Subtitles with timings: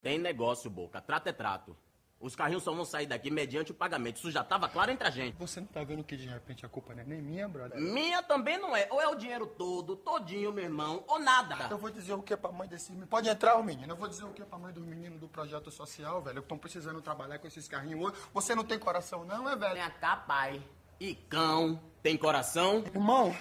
[0.00, 1.00] Tem negócio, Boca.
[1.00, 1.76] Trato é trato.
[2.20, 4.16] Os carrinhos só vão sair daqui mediante o pagamento.
[4.16, 5.36] Isso já tava claro entre a gente.
[5.38, 7.80] Você não tá vendo que de repente a culpa não é nem minha, brother?
[7.80, 8.88] Minha também não é.
[8.90, 11.68] Ou é o dinheiro todo, todinho, meu irmão, ou nada.
[11.70, 13.06] Eu vou dizer o que pra mãe desse menino.
[13.06, 13.92] Pode entrar, o menino.
[13.92, 16.40] Eu vou dizer o que pra mãe dos meninos do projeto social, velho.
[16.40, 18.16] Que estão precisando trabalhar com esses carrinhos hoje.
[18.34, 19.74] Você não tem coração, não, é, velho?
[19.74, 20.60] Vem cá, pai.
[20.98, 22.78] E cão, tem coração?
[22.92, 23.32] Irmão,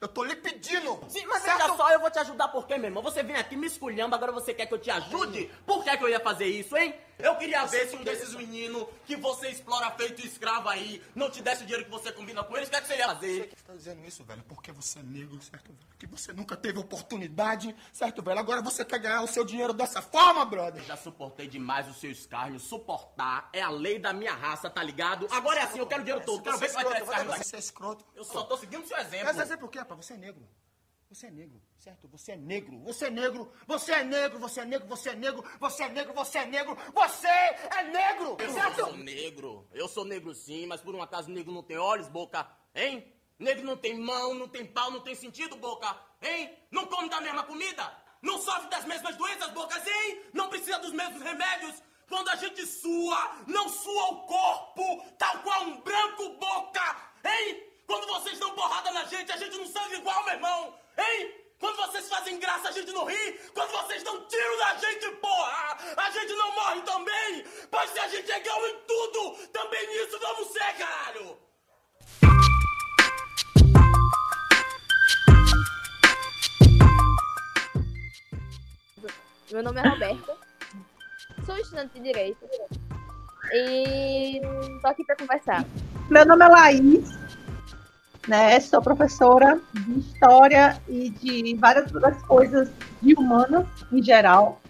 [0.00, 1.00] eu tô lhe pedindo.
[1.08, 1.62] Sim, mas certo?
[1.62, 3.02] veja só, eu vou te ajudar por quê, meu irmão?
[3.02, 5.50] Você vem aqui me esculhando, agora você quer que eu te ajude?
[5.66, 6.94] Por que, que eu ia fazer isso, hein?
[7.18, 11.40] Eu queria ver se um desses meninos que você explora feito escravo aí não te
[11.40, 13.14] desse o dinheiro que você combina com eles, o que, é que você ia Você
[13.14, 13.48] fazer?
[13.48, 15.86] que tá dizendo isso, velho, porque você é negro, certo, velho?
[15.98, 18.38] Que você nunca teve oportunidade, certo, velho?
[18.38, 20.82] Agora você quer ganhar o seu dinheiro dessa forma, brother?
[20.84, 22.58] Já suportei demais o seu escárnio.
[22.58, 25.26] Suportar é a lei da minha raça, tá ligado?
[25.30, 26.42] Agora é assim, eu quero o dinheiro todo.
[26.42, 27.44] Quero ver se vai carro daqui.
[27.44, 28.04] Você é escroto.
[28.14, 29.26] Eu só tô seguindo o seu exemplo.
[29.26, 30.04] Mas exemplo o quê, rapaz?
[30.04, 30.48] Você é negro.
[31.08, 32.06] Você é negro, certo?
[32.06, 35.44] Você é negro, você é negro, você é negro, você é negro, você é negro,
[35.58, 38.36] você é negro, você é negro, você é negro!
[38.38, 38.76] Eu certo?
[38.76, 39.68] sou negro.
[39.72, 42.48] Eu sou negro sim, mas por um acaso negro não tem olhos, boca?
[42.72, 43.12] Hein?
[43.36, 45.98] Negro não tem mão, não tem pau, não tem sentido, boca?
[46.22, 46.56] Hein?
[46.70, 47.92] Não come da mesma comida?
[48.22, 50.22] Não sofre das mesmas doenças, bocas, hein?
[50.32, 51.82] Não precisa dos mesmos remédios?
[52.08, 57.60] Quando a gente sua, não sua o corpo, tal qual um branco, boca, hein?
[57.88, 61.41] Quando vocês dão porrada na gente, a gente não sangue igual, meu irmão, hein?
[61.62, 63.40] Quando vocês fazem graça, a gente não ri.
[63.54, 67.44] Quando vocês dão tiro na gente, porra, a gente não morre também.
[67.70, 71.38] Pois se a gente é igual em tudo, também nisso vamos ser, caralho.
[79.52, 80.36] Meu nome é Roberta,
[81.46, 82.44] sou estudante de Direito
[83.52, 84.40] e
[84.80, 85.64] tô aqui para conversar.
[86.10, 87.21] Meu nome é Laís,
[88.28, 88.58] né?
[88.60, 92.70] Sou professora de História e de várias outras coisas
[93.00, 94.60] de humanas em geral.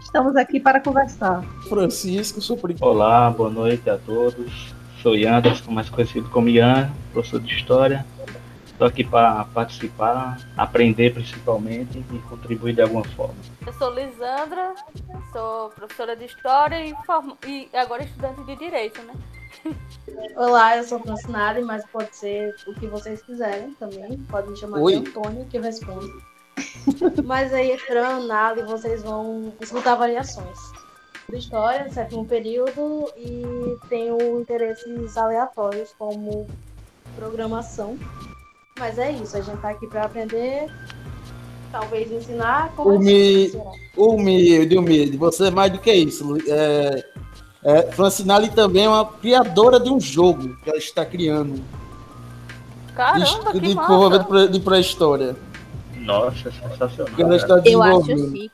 [0.00, 1.42] Estamos aqui para conversar.
[1.68, 2.78] Francisco, sou primo.
[2.82, 4.74] Olá, boa noite a todos.
[5.00, 8.04] Sou Ian Anderson, mais conhecido como Ian, professor de História.
[8.66, 13.34] Estou aqui para participar, aprender principalmente e contribuir de alguma forma.
[13.66, 14.74] Eu sou Lisandra,
[15.32, 19.12] sou professora de História e, form- e agora estudante de Direito, né?
[20.36, 24.18] Olá, eu sou Francinari, mas pode ser o que vocês quiserem também.
[24.30, 25.00] Pode me chamar Oi.
[25.00, 26.22] de Antônio, que eu respondo.
[27.24, 30.58] mas aí, entrando aula, vocês vão escutar variações.
[31.28, 33.42] De história, sétimo período, e
[33.88, 36.46] tenho interesses aleatórios, como
[37.16, 37.98] programação.
[38.78, 40.66] Mas é isso, a gente tá aqui para aprender,
[41.70, 43.58] talvez ensinar como Humilde,
[43.96, 45.16] humilde, humilde.
[45.16, 46.36] Você é mais do que isso.
[46.48, 47.11] É,
[47.64, 51.62] é, Francinali também é uma criadora de um jogo que ela está criando.
[52.94, 54.48] Caramba, de, que de, massa!
[54.48, 55.36] de pré-história.
[55.94, 57.14] Nossa, sensacional.
[57.14, 58.50] Que ela está Eu acho chique.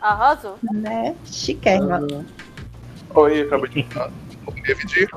[0.00, 0.58] Arrasou.
[0.62, 1.16] Né?
[1.24, 2.06] Chiquérrima.
[3.14, 3.82] Oi, acabei de
[4.62, 5.08] David.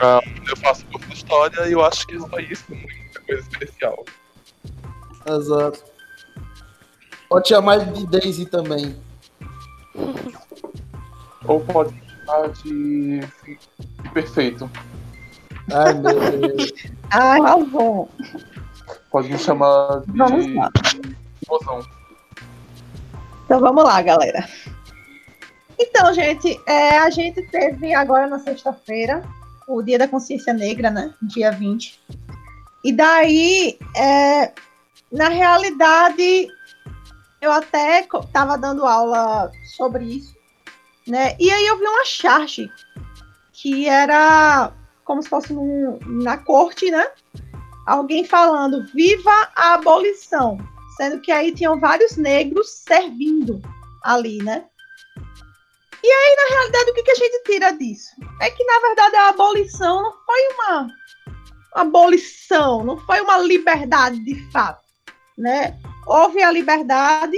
[0.00, 4.04] Ah, eu faço curso de história e eu acho que só isso, muita coisa especial.
[5.24, 5.84] Exato.
[7.28, 8.96] Pode chamar de Daisy também.
[11.46, 12.01] Ou pode
[12.62, 14.70] de, de perfeito.
[15.72, 16.72] Ai, meu Deus.
[17.10, 18.08] Ai, Alvon.
[19.10, 20.70] Pode me chamar de Vamos lá.
[21.48, 21.86] mozão.
[23.44, 24.48] Então vamos lá, galera.
[25.78, 29.22] Então, gente, é, a gente teve agora na sexta-feira
[29.66, 31.12] o Dia da Consciência Negra, né?
[31.22, 32.00] Dia 20.
[32.84, 34.52] E daí, é,
[35.10, 36.48] na realidade,
[37.40, 40.31] eu até estava dando aula sobre isso,
[41.06, 41.36] né?
[41.38, 42.70] E aí eu vi uma charge
[43.52, 44.72] que era
[45.04, 47.06] como se fosse num- na corte, né?
[47.86, 50.58] Alguém falando viva a abolição,
[50.96, 53.60] sendo que aí tinham vários negros servindo
[54.04, 54.64] ali, né?
[56.04, 58.10] E aí, na realidade, o que, que a gente tira disso?
[58.40, 60.88] É que, na verdade, a abolição não foi uma
[61.74, 64.82] abolição, não foi uma liberdade de fato,
[65.38, 65.78] né?
[66.06, 67.36] Houve a liberdade,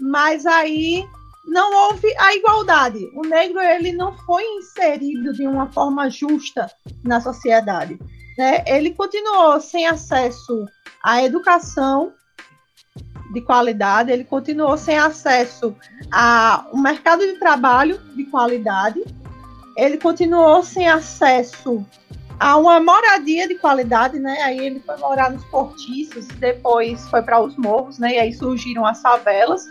[0.00, 1.06] mas aí
[1.48, 3.10] não houve a igualdade.
[3.14, 6.70] O negro ele não foi inserido de uma forma justa
[7.02, 7.98] na sociedade,
[8.36, 8.62] né?
[8.66, 10.66] Ele continuou sem acesso
[11.02, 12.12] à educação
[13.32, 15.74] de qualidade, ele continuou sem acesso
[16.10, 19.02] a um mercado de trabalho de qualidade,
[19.76, 21.84] ele continuou sem acesso
[22.40, 24.40] a uma moradia de qualidade, né?
[24.42, 28.14] Aí ele foi morar nos cortiços, depois foi para os morros, né?
[28.14, 29.66] E aí surgiram as favelas.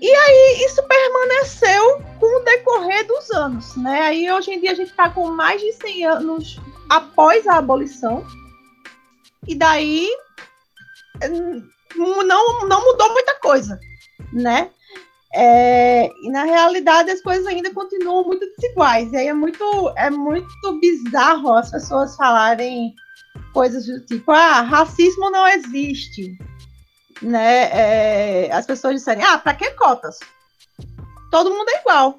[0.00, 4.00] E aí isso permaneceu com o decorrer dos anos, né?
[4.02, 8.24] Aí hoje em dia a gente está com mais de 100 anos após a abolição.
[9.46, 10.08] E daí
[11.22, 11.62] hum,
[11.96, 13.78] não, não mudou muita coisa,
[14.32, 14.70] né?
[15.32, 19.12] É, e na realidade as coisas ainda continuam muito desiguais.
[19.12, 22.94] E aí é muito, é muito bizarro as pessoas falarem
[23.52, 26.38] coisas do tipo, ah, racismo não existe.
[27.22, 27.68] Né?
[27.72, 30.18] É, as pessoas disserem, ah, para que cotas?
[31.30, 32.18] Todo mundo é igual.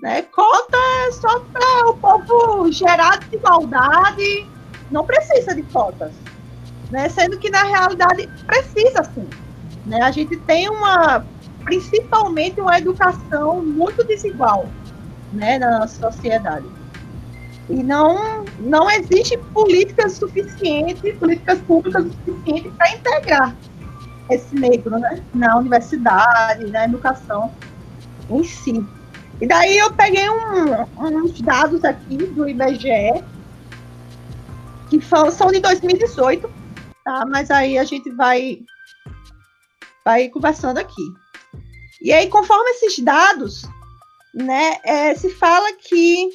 [0.00, 0.22] Né?
[0.22, 0.76] Cota
[1.06, 4.46] é só para o povo gerar desigualdade,
[4.90, 6.12] não precisa de cotas.
[6.90, 7.08] Né?
[7.08, 9.28] Sendo que na realidade precisa sim.
[9.86, 10.02] Né?
[10.02, 11.24] A gente tem uma
[11.64, 14.66] principalmente uma educação muito desigual
[15.32, 16.66] né, na nossa sociedade.
[17.68, 23.56] E não, não existe políticas suficientes, políticas públicas suficientes para integrar
[24.30, 27.52] esse negro né, na universidade, na educação
[28.30, 28.86] em si.
[29.40, 33.24] E daí eu peguei um, uns dados aqui do IBGE,
[34.88, 36.50] que são de 2018,
[37.04, 37.24] tá?
[37.26, 38.60] mas aí a gente vai,
[40.04, 41.02] vai conversando aqui.
[42.02, 43.62] E aí, conforme esses dados,
[44.34, 46.30] né, é, se fala que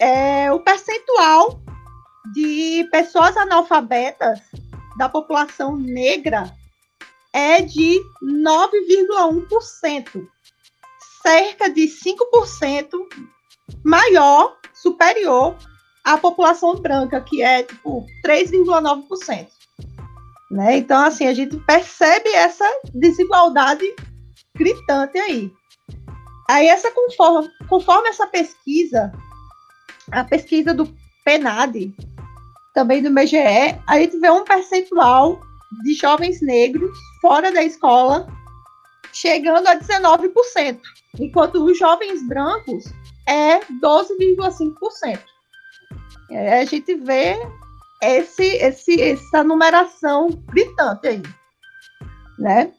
[0.00, 1.60] é, o percentual
[2.32, 4.40] de pessoas analfabetas
[4.96, 6.52] da população negra
[7.32, 10.26] é de 9,1%,
[11.22, 12.90] cerca de 5%
[13.82, 15.56] maior, superior
[16.04, 19.48] à população branca, que é tipo 3,9%.
[20.50, 20.78] Né?
[20.78, 22.64] Então, assim, a gente percebe essa
[22.94, 23.84] desigualdade
[24.54, 25.52] gritante aí.
[26.48, 29.10] Aí, essa conforme, conforme essa pesquisa,
[30.12, 30.86] a pesquisa do
[31.24, 31.94] PNAD,
[32.74, 35.40] também do BGE, a gente vê um percentual
[35.84, 38.26] de jovens negros fora da escola
[39.12, 40.80] chegando a 19%,
[41.20, 42.84] enquanto os jovens brancos
[43.28, 45.20] é 12,5%.
[46.30, 47.36] É, a gente vê
[48.02, 51.22] esse, esse, essa numeração gritante aí,
[52.38, 52.72] né?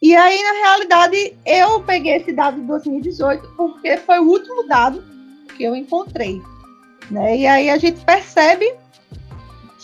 [0.00, 5.04] E aí, na realidade, eu peguei esse dado de 2018 porque foi o último dado
[5.56, 6.40] que eu encontrei,
[7.10, 7.36] né?
[7.36, 8.72] E aí a gente percebe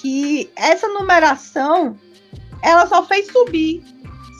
[0.02, 1.96] que essa numeração
[2.60, 3.84] ela só fez subir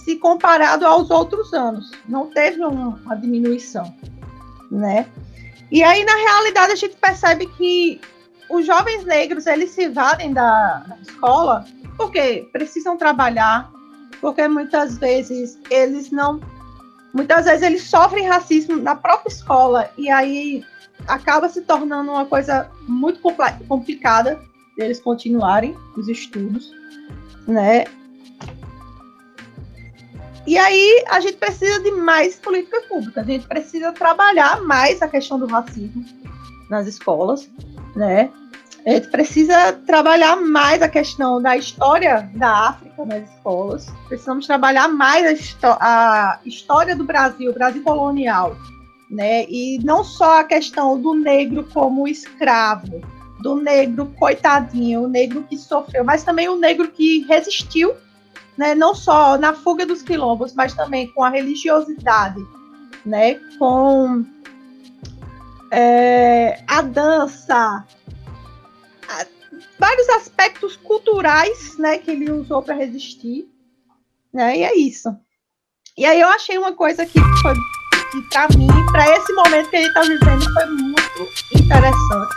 [0.05, 3.94] se comparado aos outros anos, não teve uma diminuição,
[4.69, 5.06] né?
[5.70, 8.00] E aí, na realidade, a gente percebe que
[8.50, 11.64] os jovens negros eles se evadem da escola
[11.97, 13.70] porque precisam trabalhar,
[14.20, 16.41] porque muitas vezes eles não,
[17.14, 20.64] muitas vezes eles sofrem racismo na própria escola e aí
[21.06, 23.20] acaba se tornando uma coisa muito
[23.69, 24.41] complicada
[24.76, 26.72] deles continuarem os estudos,
[27.46, 27.84] né?
[30.46, 35.08] E aí a gente precisa de mais políticas públicas, a gente precisa trabalhar mais a
[35.08, 36.04] questão do racismo
[36.69, 37.48] nas escolas,
[37.94, 38.30] né?
[38.84, 43.86] A gente precisa trabalhar mais a questão da história da África nas escolas.
[44.08, 48.56] Precisamos trabalhar mais a, a história do Brasil, o Brasil colonial,
[49.08, 49.44] né?
[49.48, 53.00] E não só a questão do negro como escravo,
[53.42, 57.94] do negro coitadinho, o negro que sofreu, mas também o negro que resistiu,
[58.56, 58.74] né?
[58.74, 62.40] Não só na fuga dos quilombos, mas também com a religiosidade,
[63.04, 63.34] né?
[63.58, 64.24] Com
[65.70, 67.84] é, a dança,
[69.78, 73.48] vários aspectos culturais, né, que ele usou para resistir,
[74.32, 74.58] né?
[74.58, 75.08] E é isso.
[75.96, 77.54] E aí eu achei uma coisa que foi
[78.30, 82.34] para mim, para esse momento que ele está vivendo, foi muito interessante,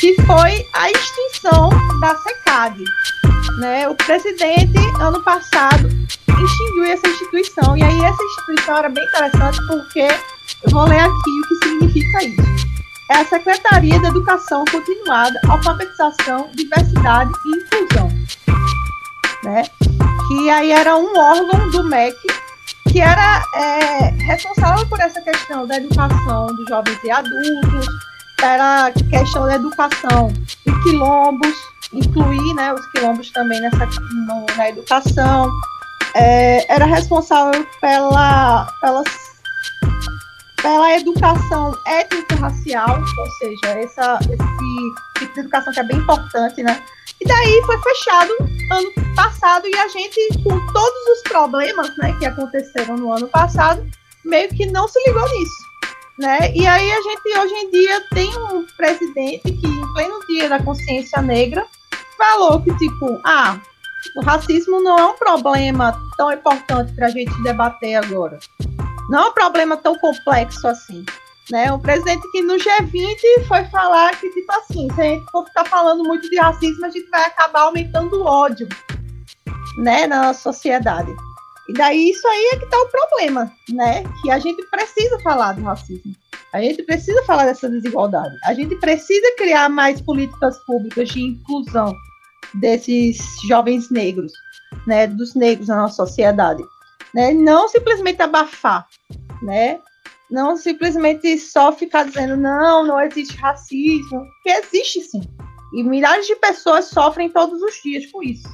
[0.00, 1.70] que foi a extinção
[2.00, 2.84] da SECAD.
[3.58, 3.88] Né?
[3.88, 5.88] O presidente, ano passado,
[6.28, 7.76] extinguiu essa instituição.
[7.76, 10.08] E aí essa instituição era bem interessante porque
[10.62, 12.74] eu vou ler aqui o que significa isso
[13.10, 18.08] é a Secretaria de Educação Continuada, Alfabetização, Diversidade e Inclusão,
[19.42, 19.62] né?
[20.28, 22.16] que aí era um órgão do MEC
[22.88, 27.86] que era é, responsável por essa questão da educação dos jovens e adultos,
[28.44, 30.32] era questão da educação
[30.66, 31.56] de quilombos,
[31.92, 33.86] incluir né, os quilombos também nessa,
[34.26, 35.50] no, na educação,
[36.14, 39.06] é, era responsável pela, pelas
[40.64, 46.82] pela educação étnico-racial, ou seja, essa, esse tipo de educação que é bem importante, né?
[47.20, 48.32] E daí foi fechado
[48.72, 53.86] ano passado e a gente, com todos os problemas né, que aconteceram no ano passado,
[54.24, 55.73] meio que não se ligou nisso.
[56.18, 56.52] Né?
[56.54, 60.62] E aí a gente hoje em dia tem um presidente que, em pleno dia da
[60.62, 61.66] consciência negra,
[62.16, 63.58] falou que, tipo, ah,
[64.16, 68.38] o racismo não é um problema tão importante para a gente debater agora
[69.08, 71.04] não é um problema tão complexo assim.
[71.50, 71.70] Né?
[71.72, 75.64] O presidente que no G20 foi falar que, tipo assim, se a gente for ficar
[75.66, 78.66] falando muito de racismo, a gente vai acabar aumentando o ódio
[79.76, 81.14] né, na nossa sociedade.
[81.68, 84.04] E daí isso aí é que está o problema, né?
[84.22, 86.14] Que a gente precisa falar do racismo.
[86.52, 88.36] A gente precisa falar dessa desigualdade.
[88.44, 91.94] A gente precisa criar mais políticas públicas de inclusão
[92.54, 93.18] desses
[93.48, 94.32] jovens negros,
[94.86, 95.06] né?
[95.06, 96.62] Dos negros na nossa sociedade,
[97.14, 97.32] né?
[97.32, 98.86] Não simplesmente abafar,
[99.42, 99.80] né?
[100.30, 105.22] Não simplesmente só ficar dizendo não, não existe racismo, que existe sim.
[105.74, 108.48] E milhares de pessoas sofrem todos os dias com isso.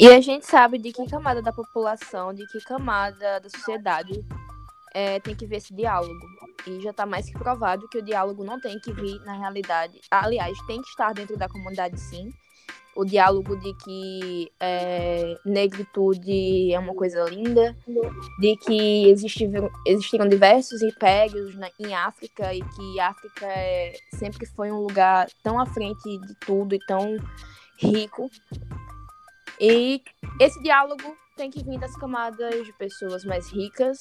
[0.00, 4.24] E a gente sabe de que camada da população, de que camada da sociedade
[4.94, 6.26] é, tem que ver esse diálogo.
[6.66, 10.00] E já está mais que provado que o diálogo não tem que vir na realidade.
[10.10, 12.32] Aliás, tem que estar dentro da comunidade, sim.
[12.96, 17.76] O diálogo de que é, negritude é uma coisa linda,
[18.40, 24.72] de que existiram, existiram diversos impérios na, em África e que África é, sempre foi
[24.72, 27.18] um lugar tão à frente de tudo e tão
[27.78, 28.30] rico.
[29.60, 30.02] E
[30.40, 34.00] esse diálogo tem que vir das camadas de pessoas mais ricas,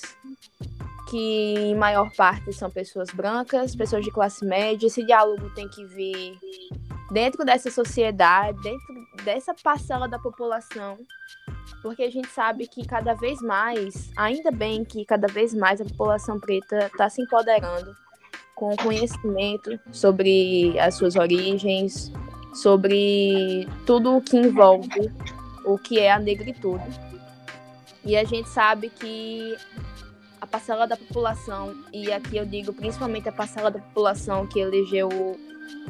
[1.09, 4.87] que em maior parte são pessoas brancas, pessoas de classe média.
[4.87, 6.39] Esse diálogo tem que vir
[7.11, 10.97] dentro dessa sociedade, dentro dessa parcela da população,
[11.81, 15.85] porque a gente sabe que cada vez mais, ainda bem que cada vez mais a
[15.85, 17.93] população preta está se empoderando
[18.55, 22.11] com conhecimento sobre as suas origens,
[22.53, 25.11] sobre tudo o que envolve
[25.73, 26.99] o que é a negritude.
[28.03, 29.55] E a gente sabe que
[30.41, 35.09] a parcela da população, e aqui eu digo principalmente a parcela da população que elegeu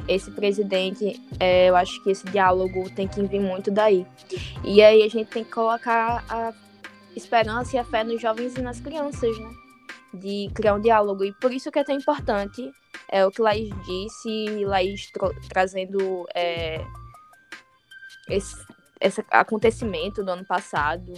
[0.08, 4.06] esse presidente, é, eu acho que esse diálogo tem que vir muito daí.
[4.64, 6.52] E aí a gente tem que colocar a
[7.16, 9.50] esperança e a fé nos jovens e nas crianças, né?
[10.12, 11.24] De criar um diálogo.
[11.24, 12.70] E por isso que é tão importante
[13.08, 15.10] é, o que Laís disse, Laís
[15.48, 16.84] trazendo é,
[18.28, 18.56] esse,
[19.00, 21.12] esse acontecimento do ano passado.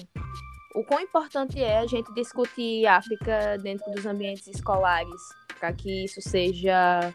[0.75, 5.21] O quão importante é a gente discutir África dentro dos ambientes escolares,
[5.59, 7.15] para que isso seja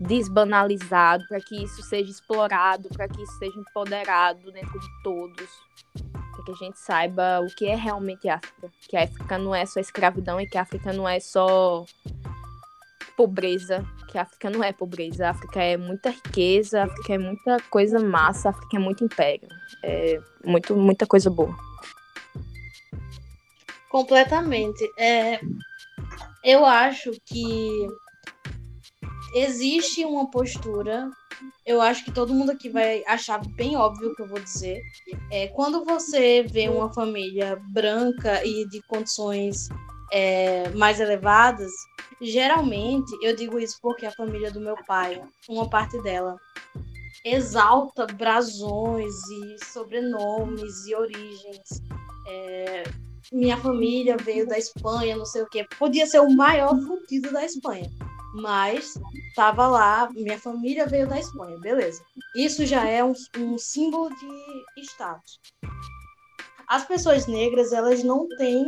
[0.00, 5.48] desbanalizado, para que isso seja explorado, para que isso seja empoderado dentro de todos,
[6.32, 9.64] para que a gente saiba o que é realmente África, que a África não é
[9.64, 11.84] só escravidão e que a África não é só
[13.18, 17.18] pobreza, que a África não é pobreza, a África é muita riqueza, a África é
[17.18, 19.48] muita coisa massa, a África é muito império,
[19.82, 21.52] é muito, muita coisa boa.
[23.90, 24.88] Completamente.
[24.96, 25.40] É,
[26.44, 27.88] eu acho que
[29.34, 31.10] existe uma postura.
[31.66, 34.80] Eu acho que todo mundo aqui vai achar bem óbvio o que eu vou dizer.
[35.32, 39.68] É, quando você vê uma família branca e de condições
[40.12, 41.70] é, mais elevadas,
[42.20, 46.36] geralmente, eu digo isso porque a família do meu pai, uma parte dela,
[47.24, 51.82] exalta brasões e sobrenomes e origens.
[52.26, 52.84] É,
[53.32, 55.66] minha família veio da Espanha, não sei o quê.
[55.78, 57.90] Podia ser o maior fudido da Espanha.
[58.34, 58.94] Mas
[59.34, 62.02] tava lá, minha família veio da Espanha, beleza.
[62.36, 65.40] Isso já é um, um símbolo de status.
[66.68, 68.66] As pessoas negras, elas não têm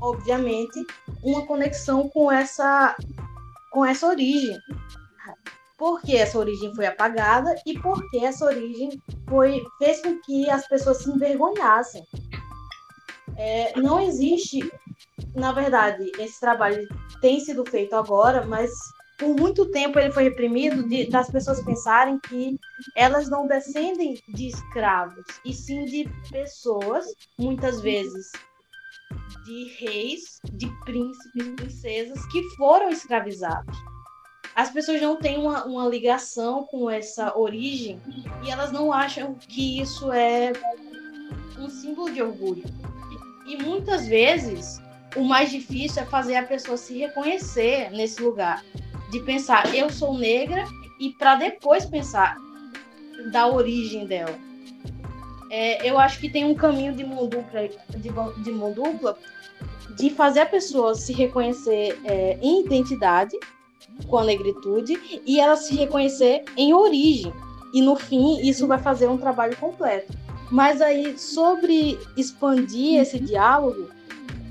[0.00, 0.84] obviamente,
[1.22, 2.96] uma conexão com essa,
[3.72, 4.58] com essa origem.
[5.78, 8.90] Porque essa origem foi apagada e porque essa origem
[9.28, 12.04] foi, fez com que as pessoas se envergonhassem.
[13.36, 14.70] É, não existe,
[15.34, 16.86] na verdade, esse trabalho
[17.22, 18.70] tem sido feito agora, mas
[19.18, 22.58] por muito tempo ele foi reprimido de, das pessoas pensarem que
[22.94, 27.06] elas não descendem de escravos, e sim de pessoas,
[27.38, 28.30] muitas vezes
[29.44, 33.76] de reis, de príncipes, princesas que foram escravizados.
[34.54, 38.00] As pessoas não têm uma, uma ligação com essa origem
[38.44, 40.52] e elas não acham que isso é
[41.58, 42.64] um símbolo de orgulho.
[43.46, 44.80] E muitas vezes
[45.16, 48.64] o mais difícil é fazer a pessoa se reconhecer nesse lugar,
[49.10, 50.64] de pensar eu sou negra
[51.00, 52.36] e para depois pensar
[53.32, 54.49] da origem dela.
[55.50, 59.18] É, eu acho que tem um caminho de mão dupla, de, de mão dupla
[59.96, 63.36] de fazer a pessoa se reconhecer é, em identidade
[64.06, 67.32] com a negritude e ela se reconhecer em origem.
[67.74, 70.16] E no fim, isso vai fazer um trabalho completo.
[70.50, 73.88] Mas aí, sobre expandir esse diálogo,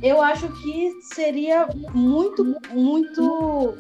[0.01, 3.75] eu acho que seria muito, muito,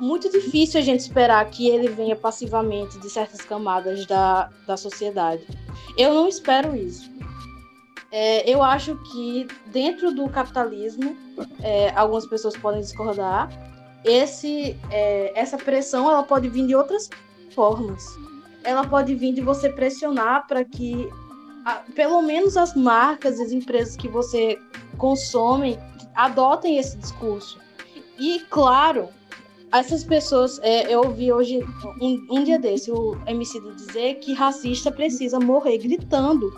[0.00, 5.46] muito difícil a gente esperar que ele venha passivamente de certas camadas da, da sociedade.
[5.96, 7.10] Eu não espero isso.
[8.10, 11.16] É, eu acho que dentro do capitalismo,
[11.62, 13.48] é, algumas pessoas podem discordar,
[14.04, 17.08] esse, é, essa pressão ela pode vir de outras
[17.54, 18.04] formas.
[18.62, 21.08] Ela pode vir de você pressionar para que
[21.64, 24.58] a- pelo menos as marcas e as empresas que você
[24.98, 25.78] consome
[26.14, 27.58] adotem esse discurso.
[28.18, 29.08] E, claro,
[29.78, 31.60] essas pessoas, é, eu ouvi hoje,
[32.00, 36.52] um, um dia desse, o MC dizer que racista precisa morrer gritando.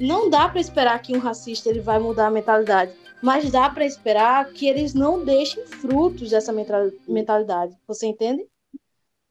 [0.00, 3.84] Não dá para esperar que um racista ele vai mudar a mentalidade, mas dá para
[3.84, 7.76] esperar que eles não deixem frutos dessa mental- mentalidade.
[7.86, 8.44] Você entende?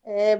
[0.06, 0.40] É,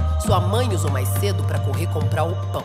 [0.25, 2.63] Sua mãe usou mais cedo pra correr comprar o pão.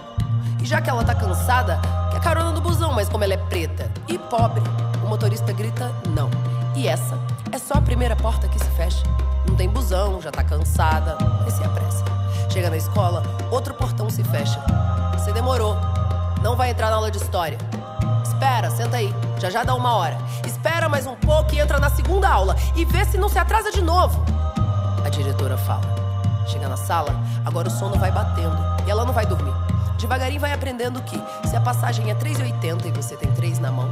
[0.62, 3.90] E já que ela tá cansada, quer carona no busão, mas como ela é preta
[4.06, 4.62] e pobre,
[5.02, 6.28] o motorista grita não.
[6.74, 7.18] E essa
[7.50, 9.02] é só a primeira porta que se fecha.
[9.48, 12.04] Não tem busão, já tá cansada, mas se apressa.
[12.50, 14.60] Chega na escola, outro portão se fecha.
[15.14, 15.76] Você demorou.
[16.42, 17.56] Não vai entrar na aula de história.
[18.22, 19.14] Espera, senta aí.
[19.38, 20.18] Já já dá uma hora.
[20.46, 22.54] Espera mais um pouco e entra na segunda aula.
[22.74, 24.22] E vê se não se atrasa de novo.
[25.04, 25.95] A diretora fala.
[26.46, 28.56] Chega na sala, agora o sono vai batendo.
[28.86, 29.52] E ela não vai dormir.
[29.98, 33.88] Devagarinho vai aprendendo que se a passagem é 3,80 e você tem 3 na mão,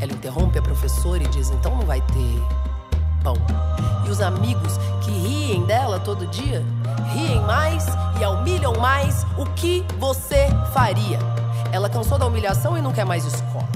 [0.00, 2.42] ela interrompe a professora e diz: então não vai ter
[3.22, 3.36] pão.
[4.06, 6.64] E os amigos que riem dela todo dia,
[7.12, 7.86] riem mais
[8.18, 9.24] e a humilham mais.
[9.38, 11.18] O que você faria?
[11.70, 13.68] Ela cansou da humilhação e não quer mais escola.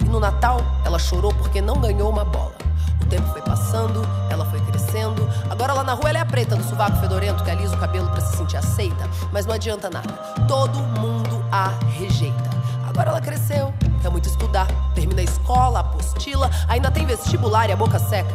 [0.00, 2.54] E no Natal, ela chorou porque não ganhou uma bola.
[3.00, 5.28] O tempo foi passando, ela foi crescendo.
[5.50, 8.08] Agora lá na rua ela é a preta do sovaco fedorento que alisa o cabelo
[8.10, 9.08] pra se sentir aceita.
[9.32, 10.12] Mas não adianta nada.
[10.46, 12.50] Todo mundo a rejeita.
[12.88, 14.66] Agora ela cresceu, quer muito estudar.
[14.94, 18.34] Termina a escola, apostila, ainda tem vestibular e a boca seca.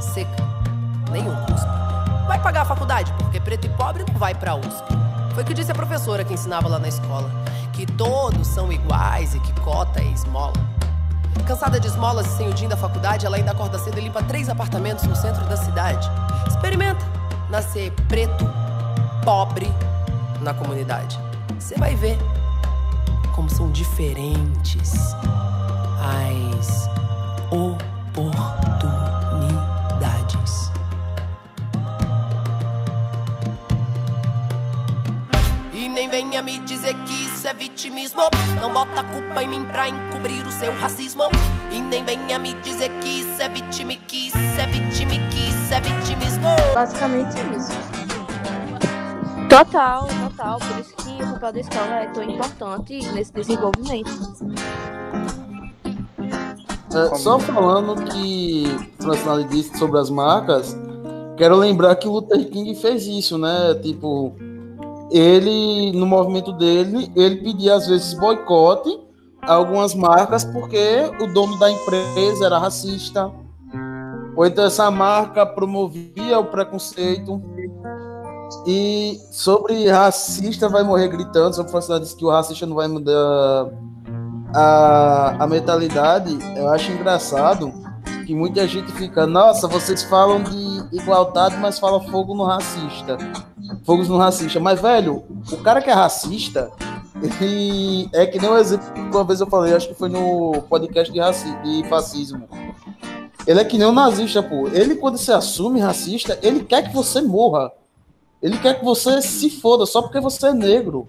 [0.00, 0.44] Seca.
[1.10, 1.74] Nenhum cuspe.
[2.26, 4.94] Vai pagar a faculdade, porque preto e pobre não vai pra USP.
[5.34, 7.30] Foi o que disse a professora que ensinava lá na escola.
[7.72, 10.73] Que todos são iguais e que cota é esmola.
[11.46, 14.22] Cansada de esmolas e sem o din da faculdade, ela ainda acorda cedo e limpa
[14.22, 16.10] três apartamentos no centro da cidade.
[16.46, 17.04] Experimenta
[17.50, 18.44] nascer preto,
[19.24, 19.70] pobre
[20.40, 21.18] na comunidade.
[21.58, 22.18] Você vai ver
[23.34, 24.92] como são diferentes
[26.00, 26.88] as
[27.50, 29.13] oportunidades.
[38.22, 38.60] É vitimismo.
[38.60, 41.24] Não bota a culpa em mim pra encobrir o seu racismo.
[41.70, 45.74] E nem venha me dizer que isso é vitime, que isso é vitime, que isso
[45.74, 46.48] é vitimismo.
[46.74, 47.94] basicamente isso.
[49.48, 50.58] Total, total.
[50.58, 54.10] Por isso que o papel da escola é tão importante nesse desenvolvimento.
[56.94, 58.66] É, só falando que
[59.00, 60.76] o Francinali disse sobre as marcas,
[61.36, 63.74] quero lembrar que o Luther King fez isso, né?
[63.82, 64.32] Tipo,
[65.14, 68.98] ele, no movimento dele, ele pedia às vezes boicote
[69.42, 73.30] a algumas marcas porque o dono da empresa era racista.
[74.36, 77.40] Ou então essa marca promovia o preconceito.
[78.66, 82.88] E sobre racista vai morrer gritando, sobre o Francinali disse que o racista não vai
[82.88, 83.70] mudar
[84.52, 87.72] a, a mentalidade, eu acho engraçado
[88.26, 93.16] que muita gente fica, nossa, vocês falam de igualdade, mas fala fogo no racista.
[93.84, 94.60] Fogos no racista.
[94.60, 96.70] Mas, velho, o cara que é racista,
[97.40, 100.62] ele é que nem um exemplo que uma vez eu falei, acho que foi no
[100.68, 102.48] podcast de, raci de fascismo.
[103.46, 104.68] Ele é que nem um nazista, pô.
[104.68, 107.70] Ele, quando se assume racista, ele quer que você morra.
[108.42, 111.08] Ele quer que você se foda só porque você é negro.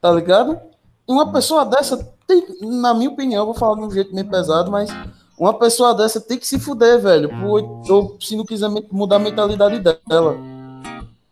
[0.00, 0.58] Tá ligado?
[1.06, 1.96] E uma pessoa dessa
[2.26, 4.90] tem, na minha opinião, vou falar de um jeito meio pesado, mas
[5.38, 7.28] uma pessoa dessa tem que se fuder, velho.
[7.28, 10.36] Por, ou se não quiser mudar a mentalidade dela.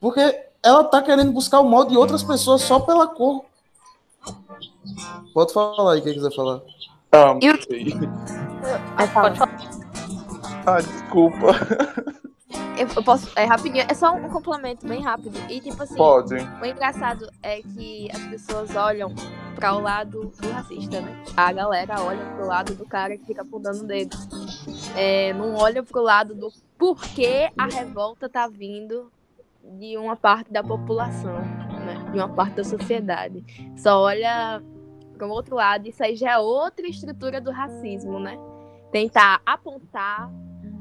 [0.01, 3.45] Porque ela tá querendo buscar o mal de outras pessoas só pela cor.
[5.33, 6.61] Pode falar aí, quem quiser falar.
[7.13, 7.95] Ah, E sei.
[8.97, 9.31] Aí fala.
[9.31, 9.71] Pode falar.
[10.67, 11.47] Ah, desculpa.
[12.77, 13.31] Eu, eu posso.
[13.37, 15.39] É rapidinho, é só um complemento bem rápido.
[15.49, 16.35] E tipo assim, Pode.
[16.35, 19.15] o engraçado é que as pessoas olham
[19.55, 21.25] para o lado do racista, né?
[21.37, 24.17] A galera olha pro lado do cara que fica apontando o dedo.
[24.95, 29.11] É, não olha pro lado do porquê a revolta tá vindo
[29.79, 32.11] de uma parte da população, né?
[32.13, 33.45] De uma parte da sociedade.
[33.77, 34.63] Só olha
[35.17, 38.39] para o outro lado, isso aí já é outra estrutura do racismo, né?
[38.93, 40.31] Tentar apontar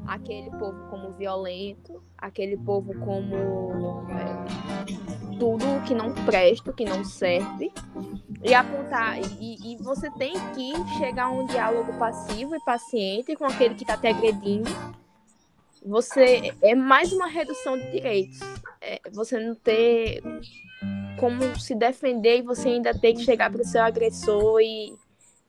[0.06, 7.72] aquele povo como violento, aquele povo como é, tudo que não presta, que não serve,
[8.42, 9.18] e apontar.
[9.40, 13.82] E, e, você tem que chegar a um diálogo passivo e paciente com aquele que
[13.82, 14.70] está te agredindo.
[15.84, 18.40] Você é mais uma redução de direitos.
[18.80, 20.22] É, você não ter
[21.18, 24.94] como se defender e você ainda tem que chegar para o seu agressor e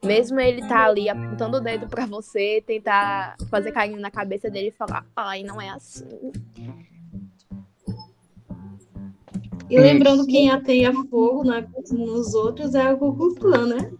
[0.04, 4.70] mesmo ele tá ali apontando o dedo para você, tentar fazer carinho na cabeça dele
[4.70, 6.06] e falar, ai, não é assim.
[9.70, 11.62] E lembrando que quem ateia fogo na,
[11.92, 13.92] nos outros é o Ku Klux né?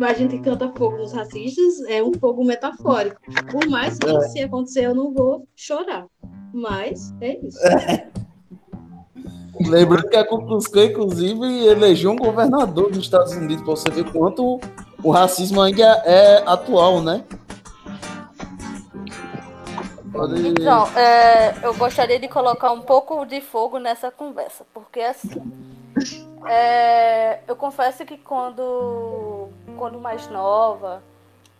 [0.00, 3.20] A gente canta fogo nos racistas, é um fogo metafórico.
[3.50, 4.20] Por mais que é.
[4.22, 6.06] se acontecer eu não vou chorar.
[6.52, 7.58] Mas é isso.
[9.60, 10.40] Lembrando que a Klan,
[10.84, 14.60] inclusive, elegeu um governador dos Estados Unidos, para você ver quanto
[15.02, 17.24] o racismo ainda é atual, né?
[20.12, 20.48] Pode...
[20.48, 25.40] Então, é, eu gostaria de colocar um pouco de fogo nessa conversa, porque assim,
[26.46, 31.02] é, eu confesso que quando, quando mais nova,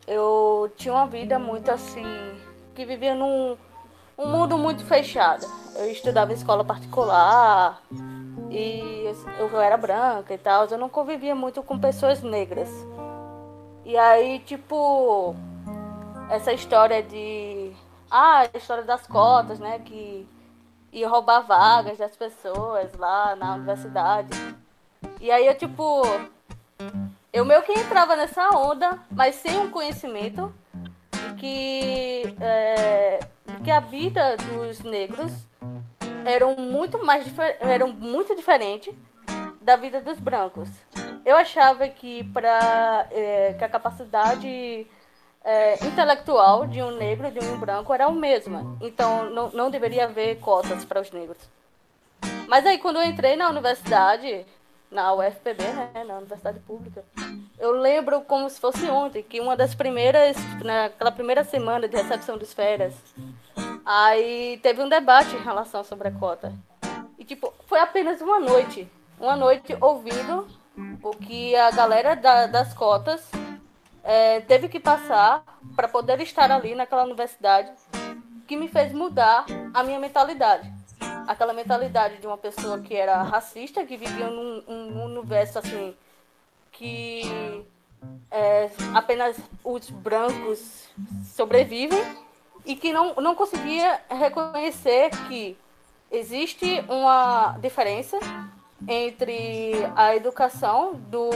[0.06, 2.04] eu tinha uma vida muito assim,
[2.74, 3.56] que vivia num
[4.18, 5.46] um mundo muito fechado.
[5.76, 7.80] Eu estudava em escola particular
[8.50, 9.04] e
[9.38, 12.68] eu era branca e tal, eu não convivia muito com pessoas negras.
[13.84, 15.34] E aí, tipo,
[16.28, 17.72] essa história de.
[18.10, 19.78] Ah, a história das cotas, né?
[19.78, 20.28] Que
[20.92, 24.36] ia roubar vagas das pessoas lá na universidade.
[25.20, 26.02] E aí eu, tipo.
[27.32, 30.52] Eu meio que entrava nessa onda, mas sem um conhecimento
[31.12, 32.34] de que.
[32.40, 33.20] É,
[33.62, 35.32] que a vida dos negros
[36.24, 37.26] eram muito mais
[37.60, 38.96] eram muito diferente
[39.60, 40.68] da vida dos brancos.
[41.24, 44.86] Eu achava que para é, que a capacidade
[45.44, 48.76] é, intelectual de um negro e de um branco era a mesma.
[48.80, 51.38] Então não, não deveria haver cotas para os negros.
[52.46, 54.46] Mas aí quando eu entrei na universidade,
[54.90, 57.04] na UFPB, né, na Universidade Pública,
[57.58, 62.38] eu lembro como se fosse ontem, que uma das primeiras, naquela primeira semana de recepção
[62.38, 62.94] das férias,
[63.90, 66.52] Aí teve um debate em relação sobre a cota.
[67.18, 68.86] E, tipo, foi apenas uma noite.
[69.18, 70.46] Uma noite ouvindo
[71.02, 73.26] o que a galera da, das cotas
[74.04, 75.42] é, teve que passar
[75.74, 77.72] para poder estar ali naquela universidade,
[78.46, 80.70] que me fez mudar a minha mentalidade.
[81.28, 85.94] Aquela mentalidade de uma pessoa que era racista, que vivia num um universo assim,
[86.72, 87.22] que
[88.30, 90.88] é, apenas os brancos
[91.36, 92.02] sobrevivem
[92.64, 95.54] e que não, não conseguia reconhecer que
[96.10, 98.18] existe uma diferença
[98.86, 101.28] entre a educação do,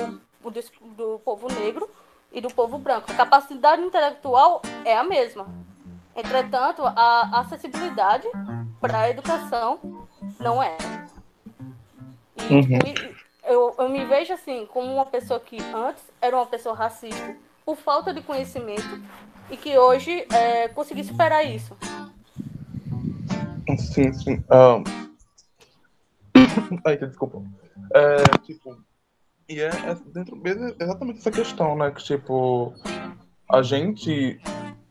[0.42, 0.50] do,
[0.96, 1.86] do povo negro
[2.32, 3.12] e do povo branco.
[3.12, 5.46] A capacidade intelectual é a mesma.
[6.16, 8.26] Entretanto, a acessibilidade
[8.82, 10.08] para a educação
[10.40, 10.76] não é.
[12.50, 12.78] E, uhum.
[13.44, 17.76] eu, eu me vejo assim como uma pessoa que antes era uma pessoa racista por
[17.76, 19.00] falta de conhecimento
[19.48, 21.76] e que hoje é, consegui superar isso.
[23.78, 24.44] Sim, sim.
[24.50, 24.82] Um...
[26.84, 27.40] Ai, desculpa.
[27.94, 28.76] É, tipo,
[29.48, 30.42] e é, é dentro
[30.80, 31.92] exatamente essa questão, né?
[31.92, 32.74] Que, tipo,
[33.48, 34.40] a gente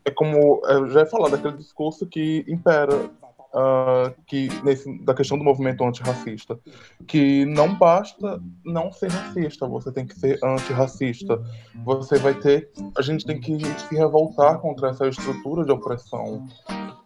[0.05, 3.11] é como eu já ia falar daquele discurso que impera
[3.53, 6.59] uh, que nesse, da questão do movimento antirracista,
[7.07, 11.41] que não basta não ser racista, você tem que ser antirracista.
[11.83, 16.47] Você vai ter, a gente tem que se revoltar contra essa estrutura de opressão.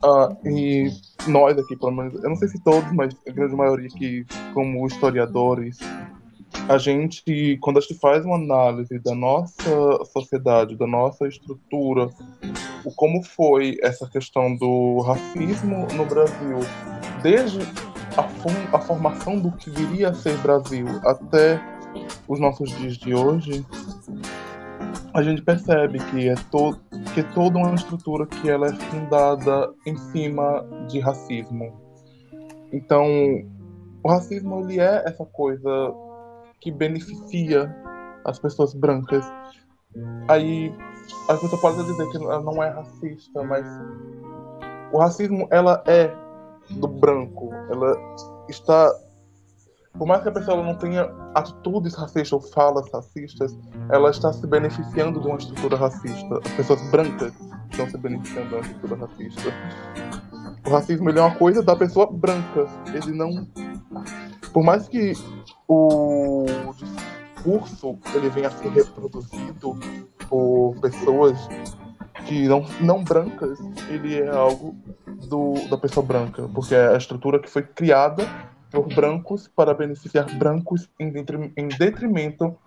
[0.04, 0.92] Uh, e
[1.28, 4.86] nós aqui, pelo menos, eu não sei se todos, mas a grande maioria aqui, como
[4.86, 5.80] historiadores,
[6.68, 12.10] a gente, quando a gente faz uma análise da nossa sociedade, da nossa estrutura,
[12.84, 16.60] o como foi essa questão do racismo no Brasil,
[17.22, 17.60] desde
[18.18, 21.62] a, a formação do que viria a ser Brasil até
[22.28, 23.66] os nossos dias de hoje,
[25.14, 26.78] a gente percebe que é, to
[27.14, 31.74] que é toda uma estrutura que ela é fundada em cima de racismo.
[32.74, 33.06] Então,
[34.04, 35.94] o racismo ele é essa coisa
[36.66, 37.74] que beneficia
[38.26, 39.24] as pessoas brancas.
[40.28, 40.76] Aí
[41.30, 43.64] as pessoas podem dizer que ela não é racista, mas
[44.92, 46.12] o racismo ela é
[46.72, 47.96] do branco, ela
[48.50, 48.92] está
[49.94, 53.58] por mais que a pessoa não tenha atitudes racistas ou falas racistas,
[53.90, 56.40] ela está se beneficiando de uma estrutura racista.
[56.44, 57.32] As pessoas brancas
[57.72, 59.54] estão se beneficiando de uma estrutura racista.
[60.68, 62.68] O racismo é uma coisa da pessoa branca.
[62.94, 63.48] Ele não.
[64.52, 65.14] Por mais que
[65.68, 66.46] o
[66.78, 69.78] discurso ele venha a ser reproduzido
[70.28, 71.38] por pessoas
[72.26, 74.76] que não, não brancas, ele é algo
[75.28, 78.26] do, da pessoa branca, porque é a estrutura que foi criada
[78.72, 81.14] por brancos para beneficiar brancos em,
[81.56, 82.58] em detrimento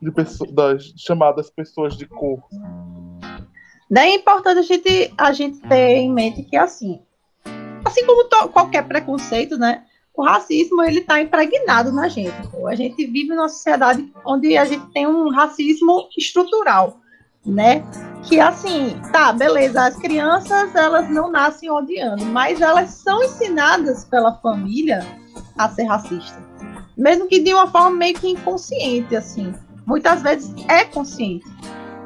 [0.00, 2.42] de pessoas, das chamadas pessoas de cor.
[3.90, 7.00] Daí é importante a gente, a gente ter em mente que, assim,
[7.84, 9.84] assim como qualquer preconceito, né?
[10.16, 12.34] O racismo, ele está impregnado na gente.
[12.48, 12.66] Pô.
[12.66, 16.98] A gente vive numa sociedade onde a gente tem um racismo estrutural,
[17.44, 17.84] né?
[18.24, 24.32] Que, assim, tá, beleza, as crianças, elas não nascem odiando, mas elas são ensinadas pela
[24.38, 25.06] família
[25.58, 26.42] a ser racista.
[26.96, 29.54] Mesmo que de uma forma meio que inconsciente, assim.
[29.84, 31.44] Muitas vezes é consciente.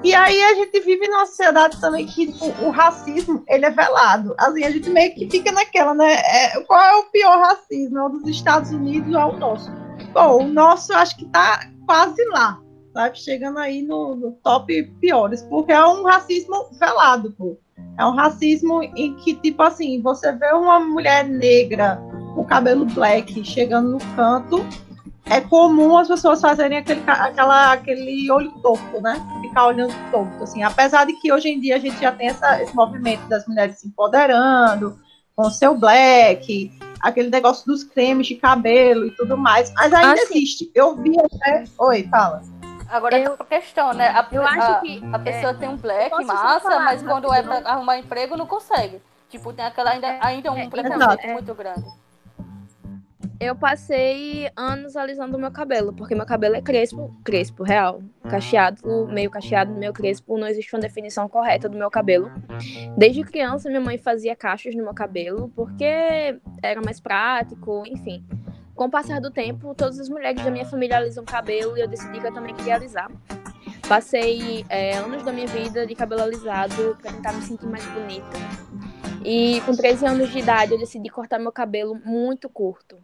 [0.03, 4.35] E aí a gente vive numa sociedade também que tipo, o racismo, ele é velado.
[4.39, 6.15] Assim, a gente meio que fica naquela, né?
[6.15, 7.99] É, qual é o pior racismo?
[7.99, 9.71] É o dos Estados Unidos ou é o nosso?
[10.13, 12.59] Bom, o nosso acho que tá quase lá,
[12.95, 13.19] sabe?
[13.19, 17.59] Chegando aí no, no top piores, porque é um racismo velado, pô.
[17.99, 22.01] É um racismo em que, tipo assim, você vê uma mulher negra
[22.35, 24.65] com cabelo black chegando no canto,
[25.26, 29.14] é comum as pessoas fazerem aquele, aquela, aquele olho torto, né?
[29.42, 30.62] Ficar olhando torto, assim.
[30.62, 33.78] Apesar de que hoje em dia a gente já tem essa, esse movimento das mulheres
[33.78, 34.98] se empoderando,
[35.37, 40.20] com o seu black, aquele negócio dos cremes de cabelo e tudo mais, mas ainda
[40.20, 40.70] ah, existe.
[40.74, 41.64] Eu vi até...
[41.78, 42.42] Oi, fala.
[42.88, 44.09] Agora eu, tem questão, né?
[44.09, 47.42] A, eu acho a, que a pessoa é, tem um black massa, mas quando é
[47.42, 49.00] pra arrumar emprego não consegue.
[49.30, 51.87] Tipo, tem aquela ainda, ainda um é, preconceito é, muito grande.
[53.40, 58.03] Eu passei anos alisando meu cabelo, porque meu cabelo é crespo, crespo, real.
[58.29, 62.31] Cacheado, meio cacheado, meio crespo, não existe uma definição correta do meu cabelo.
[62.98, 65.87] Desde criança, minha mãe fazia cachos no meu cabelo, porque
[66.62, 68.22] era mais prático, enfim.
[68.74, 71.88] Com o passar do tempo, todas as mulheres da minha família alisam cabelo e eu
[71.88, 73.11] decidi que eu também queria alisar.
[73.88, 78.37] Passei é, anos da minha vida de cabelo alisado para tentar me sentir mais bonita.
[79.24, 82.98] E com 13 anos de idade, eu decidi cortar meu cabelo muito curto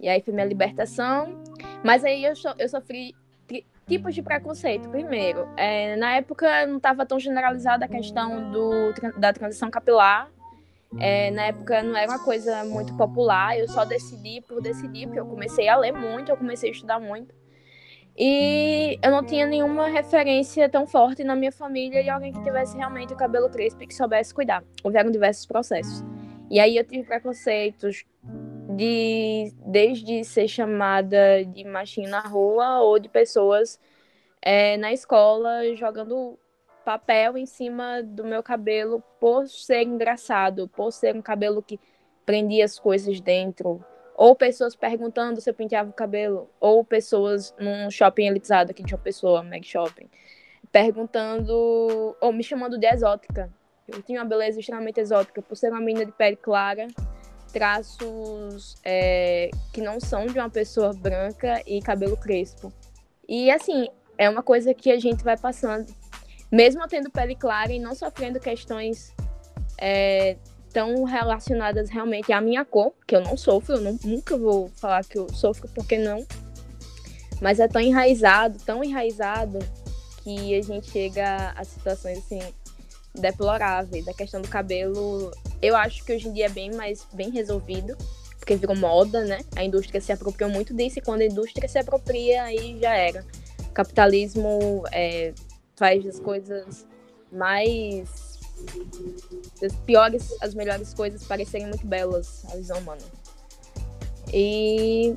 [0.00, 1.42] e aí foi minha libertação.
[1.84, 3.14] Mas aí eu, so, eu sofri
[3.86, 4.88] tipos de preconceito.
[4.88, 10.30] Primeiro, é, na época não estava tão generalizada a questão do, da transição capilar.
[10.98, 13.58] É, na época não era uma coisa muito popular.
[13.58, 17.00] Eu só decidi por decidir, porque eu comecei a ler muito, eu comecei a estudar
[17.00, 17.34] muito.
[18.16, 22.76] E eu não tinha nenhuma referência tão forte na minha família de alguém que tivesse
[22.76, 24.62] realmente o cabelo crespo e que soubesse cuidar.
[24.82, 26.04] Houveram diversos processos.
[26.50, 28.04] E aí eu tive preconceitos
[28.76, 33.78] de desde ser chamada de machinho na rua ou de pessoas
[34.42, 36.38] é, na escola jogando
[36.84, 41.78] papel em cima do meu cabelo por ser engraçado, por ser um cabelo que
[42.26, 43.84] prendia as coisas dentro,
[44.16, 48.94] ou pessoas perguntando se eu penteava o cabelo, ou pessoas num shopping elitizado aqui de
[48.94, 50.08] uma pessoa, Mag Shopping,
[50.72, 53.52] perguntando, ou me chamando de exótica.
[53.92, 56.86] Eu tinha uma beleza extremamente exótica por ser uma menina de pele clara
[57.50, 62.72] traços é, que não são de uma pessoa branca e cabelo crespo.
[63.28, 65.92] E assim, é uma coisa que a gente vai passando.
[66.50, 69.14] Mesmo tendo pele clara e não sofrendo questões
[69.78, 70.36] é,
[70.72, 75.04] tão relacionadas realmente à minha cor, que eu não sofro, eu não, nunca vou falar
[75.04, 76.24] que eu sofro, porque não.
[77.40, 79.58] Mas é tão enraizado, tão enraizado,
[80.22, 82.40] que a gente chega a situações assim
[83.14, 84.06] deploráveis.
[84.08, 85.30] A questão do cabelo
[85.62, 87.96] eu acho que hoje em dia é bem mais bem resolvido,
[88.38, 89.40] porque virou moda, né?
[89.54, 93.24] A indústria se apropriou muito disso e quando a indústria se apropria, aí já era.
[93.60, 95.32] O capitalismo é,
[95.76, 96.86] faz as coisas
[97.30, 98.38] mais.
[99.62, 103.02] as piores, as melhores coisas parecerem muito belas à visão humana.
[104.32, 105.14] E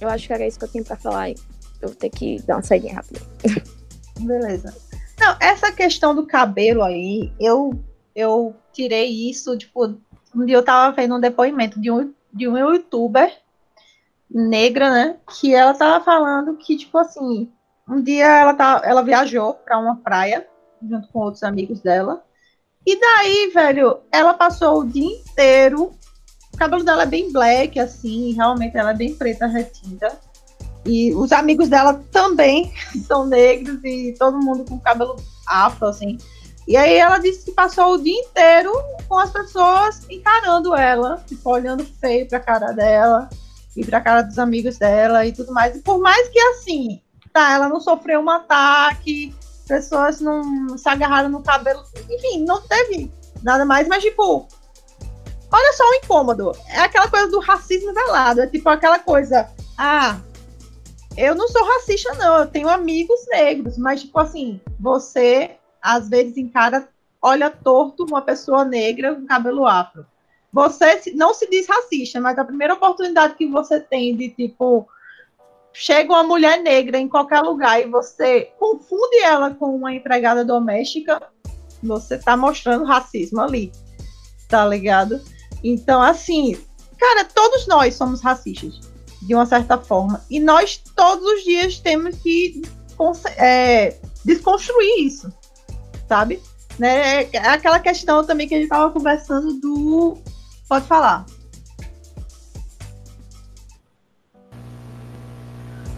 [0.00, 1.30] eu acho que era isso que eu tinha pra falar.
[1.30, 3.20] Eu vou ter que dar uma saída rápida.
[4.20, 4.89] Beleza.
[5.20, 7.78] Não, essa questão do cabelo aí, eu
[8.14, 9.96] eu tirei isso, tipo,
[10.34, 13.32] um dia eu tava vendo um depoimento de um, de um youtuber
[14.30, 15.16] negra, né?
[15.38, 17.50] Que ela tava falando que, tipo assim,
[17.88, 20.46] um dia ela, tá, ela viajou para uma praia
[20.82, 22.24] junto com outros amigos dela.
[22.86, 25.92] E daí, velho, ela passou o dia inteiro.
[26.52, 30.18] O cabelo dela é bem black, assim, realmente ela é bem preta, retinta.
[30.84, 32.72] E os amigos dela também
[33.06, 35.16] são negros e todo mundo com cabelo
[35.46, 36.18] afro, assim.
[36.66, 38.72] E aí ela disse que passou o dia inteiro
[39.08, 43.28] com as pessoas encarando ela, tipo, olhando feio pra cara dela.
[43.76, 45.76] ir pra cara dos amigos dela e tudo mais.
[45.76, 47.00] E por mais que assim,
[47.32, 49.34] tá, ela não sofreu um ataque,
[49.66, 53.10] pessoas não se agarraram no cabelo, enfim, não teve
[53.42, 54.46] nada mais, mas tipo,
[55.52, 56.52] olha só o incômodo.
[56.68, 60.18] É aquela coisa do racismo velado, é tipo aquela coisa, ah,
[61.20, 66.36] eu não sou racista, não, eu tenho amigos negros, mas tipo assim, você às vezes
[66.36, 66.88] encara,
[67.20, 70.06] olha torto uma pessoa negra com cabelo afro.
[70.52, 74.88] Você não se diz racista, mas a primeira oportunidade que você tem de tipo
[75.72, 81.22] chega uma mulher negra em qualquer lugar e você confunde ela com uma empregada doméstica,
[81.82, 83.70] você tá mostrando racismo ali.
[84.48, 85.20] Tá ligado?
[85.62, 86.58] Então, assim,
[86.98, 88.89] cara, todos nós somos racistas,
[89.22, 90.22] de uma certa forma.
[90.30, 92.62] E nós, todos os dias, temos que
[93.36, 95.32] é, desconstruir isso,
[96.08, 96.40] sabe?
[96.78, 97.24] Né?
[97.24, 100.18] É aquela questão também que a gente tava conversando do.
[100.68, 101.26] Pode falar.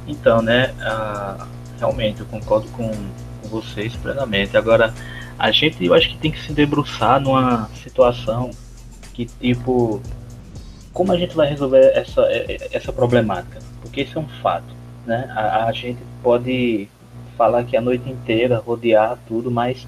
[0.06, 0.74] Então, né,
[1.78, 4.56] realmente eu concordo com, com, vocês plenamente.
[4.56, 4.92] Agora,
[5.38, 8.50] a gente, eu acho que tem que se debruçar numa situação
[9.14, 10.02] que, tipo,
[10.92, 12.22] como a gente vai resolver essa,
[12.70, 13.58] essa problemática?
[13.80, 14.74] Porque isso é um fato,
[15.06, 15.30] né?
[15.34, 16.88] A, a gente pode
[17.36, 19.86] falar aqui a noite inteira, rodear tudo, mas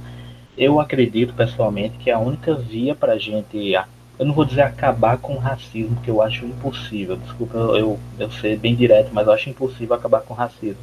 [0.57, 3.75] eu acredito pessoalmente que a única via para a gente
[4.19, 7.17] eu não vou dizer acabar com o racismo, que eu acho impossível.
[7.17, 10.81] Desculpa eu, eu ser bem direto, mas eu acho impossível acabar com o racismo.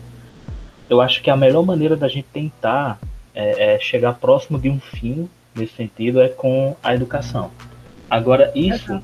[0.89, 2.99] Eu acho que a melhor maneira da gente tentar
[3.34, 7.51] é, é chegar próximo de um fim nesse sentido é com a educação.
[8.10, 9.01] Agora, isso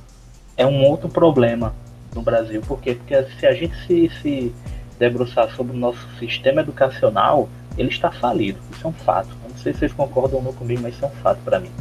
[0.58, 1.74] é um outro problema
[2.14, 2.62] no Brasil.
[2.62, 2.96] Por quê?
[2.96, 4.54] Porque se a gente se, se
[5.00, 8.60] debruçar sobre o nosso sistema educacional, ele está falido.
[8.72, 9.30] Isso é um fato.
[9.48, 11.72] Não sei se vocês concordam ou não comigo, mas isso é um fato para mim.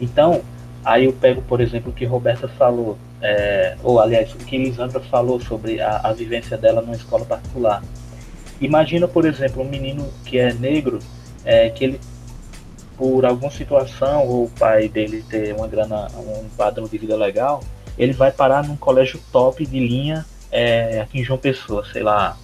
[0.00, 0.42] Então,
[0.84, 5.00] Aí eu pego, por exemplo, o que Roberta falou, é, ou aliás, o que Lisandra
[5.00, 7.82] falou sobre a, a vivência dela numa escola particular.
[8.60, 10.98] Imagina, por exemplo, um menino que é negro,
[11.44, 12.00] é, que ele,
[12.96, 17.62] por alguma situação, ou o pai dele ter uma grana, um padrão de vida legal,
[18.00, 22.34] ele vai parar num colégio top de linha é, aqui em João Pessoa, sei lá,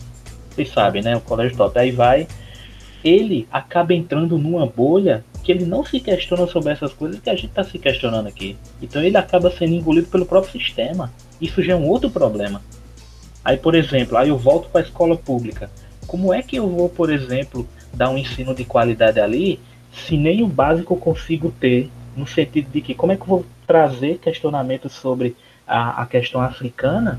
[0.51, 1.16] vocês sabem, né?
[1.16, 1.79] O colégio top.
[1.79, 2.29] Aí vai,
[3.03, 7.35] ele acaba entrando numa bolha que ele não se questiona sobre essas coisas que a
[7.35, 8.55] gente está se questionando aqui.
[8.83, 11.11] Então ele acaba sendo engolido pelo próprio sistema.
[11.40, 12.61] Isso já é um outro problema.
[13.42, 15.71] Aí, por exemplo, aí eu volto para a escola pública.
[16.07, 19.59] Como é que eu vou, por exemplo, dar um ensino de qualidade ali,
[19.90, 23.27] se nem o básico eu consigo ter, no sentido de que como é que eu
[23.27, 25.35] vou trazer questionamentos sobre
[25.66, 27.18] a, a questão africana,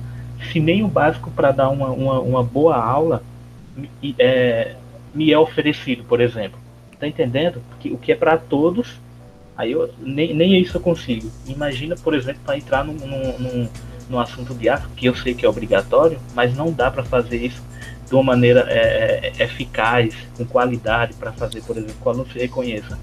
[0.52, 3.24] se nem o básico para dar uma, uma, uma, boa aula
[4.18, 4.76] é,
[5.14, 6.60] me é oferecido, por exemplo.
[7.00, 7.62] Tá entendendo?
[7.70, 9.00] Porque o que é para todos,
[9.56, 11.30] aí eu nem, nem isso eu consigo.
[11.46, 13.70] Imagina, por exemplo, para entrar num, num,
[14.10, 17.38] num, assunto de África, que eu sei que é obrigatório, mas não dá para fazer
[17.38, 17.62] isso
[18.08, 22.28] de uma maneira é, é, eficaz, com qualidade, para fazer, por exemplo, que o aluno
[22.32, 22.98] se reconheça.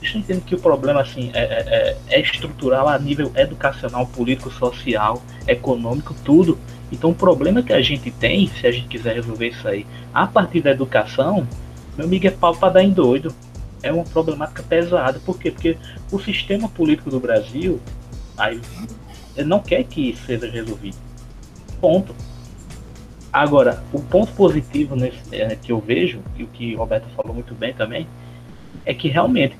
[0.00, 4.50] Estão entendendo que o problema assim, é, é, é, é estrutural a nível educacional, político,
[4.50, 6.58] social, econômico, tudo.
[6.90, 10.26] Então o problema que a gente tem, se a gente quiser resolver isso aí, a
[10.26, 11.46] partir da educação,
[11.96, 13.34] meu amigo, é pau para dar em doido.
[13.82, 15.20] É uma problemática pesada.
[15.24, 15.50] Por quê?
[15.50, 15.76] Porque
[16.10, 17.80] o sistema político do Brasil
[18.36, 18.60] aí,
[19.44, 20.96] não quer que isso seja resolvido.
[21.80, 22.14] Ponto.
[23.32, 27.34] Agora, o ponto positivo nesse, é, que eu vejo, e o que o Roberto falou
[27.34, 28.06] muito bem também,
[28.88, 29.56] é que realmente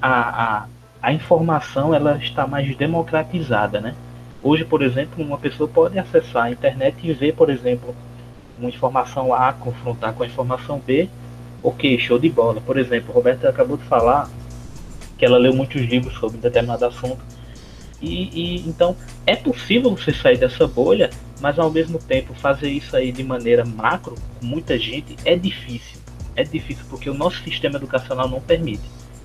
[0.00, 0.66] a, a,
[1.00, 3.94] a informação ela está mais democratizada, né?
[4.42, 7.94] Hoje, por exemplo, uma pessoa pode acessar a internet e ver, por exemplo,
[8.58, 11.08] uma informação A confrontar com a informação B
[11.62, 12.60] Ok, show de bola.
[12.60, 14.28] Por exemplo, Roberta acabou de falar
[15.16, 17.20] que ela leu muitos livros sobre determinado assunto.
[18.00, 21.08] E, e, então é possível você sair dessa bolha,
[21.40, 26.01] mas ao mesmo tempo fazer isso aí de maneira macro, com muita gente, é difícil.
[26.34, 28.82] É difícil porque o nosso sistema educacional não permite.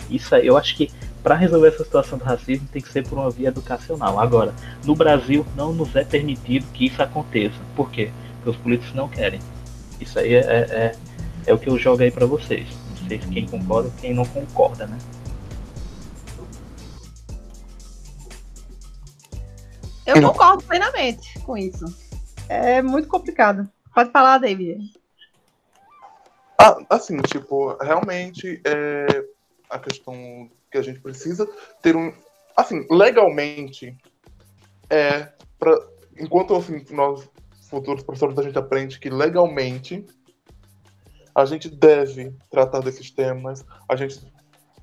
[0.10, 0.92] Isso aí, eu acho que
[1.24, 4.20] para resolver essa situação do racismo tem que ser por uma via educacional.
[4.20, 4.54] Agora,
[4.86, 7.58] no Brasil não nos é permitido que isso aconteça.
[7.76, 8.12] Por quê?
[8.38, 9.40] Porque os políticos não querem.
[10.00, 10.96] Isso aí é, é,
[11.46, 12.68] é o que eu jogo aí para vocês.
[13.02, 14.98] Não sei quem concorda quem não concorda, né?
[20.06, 21.84] Eu concordo plenamente com isso.
[22.48, 23.70] É muito complicado.
[23.94, 24.80] Pode falar, David.
[26.60, 29.24] Ah, assim, tipo, realmente é
[29.70, 31.48] a questão que a gente precisa
[31.82, 32.12] ter um.
[32.56, 33.96] Assim, legalmente,
[34.90, 35.32] é.
[35.60, 35.78] Pra,
[36.20, 37.30] enquanto assim, nós,
[37.70, 40.06] futuros professores, a gente aprende que legalmente
[41.36, 44.20] a gente deve tratar desses temas, a gente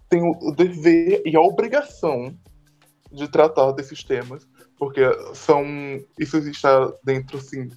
[0.08, 2.36] tem o dever e a obrigação
[3.10, 4.46] de tratar desses temas,
[4.78, 5.00] porque
[5.34, 5.64] são
[6.18, 7.68] isso está dentro assim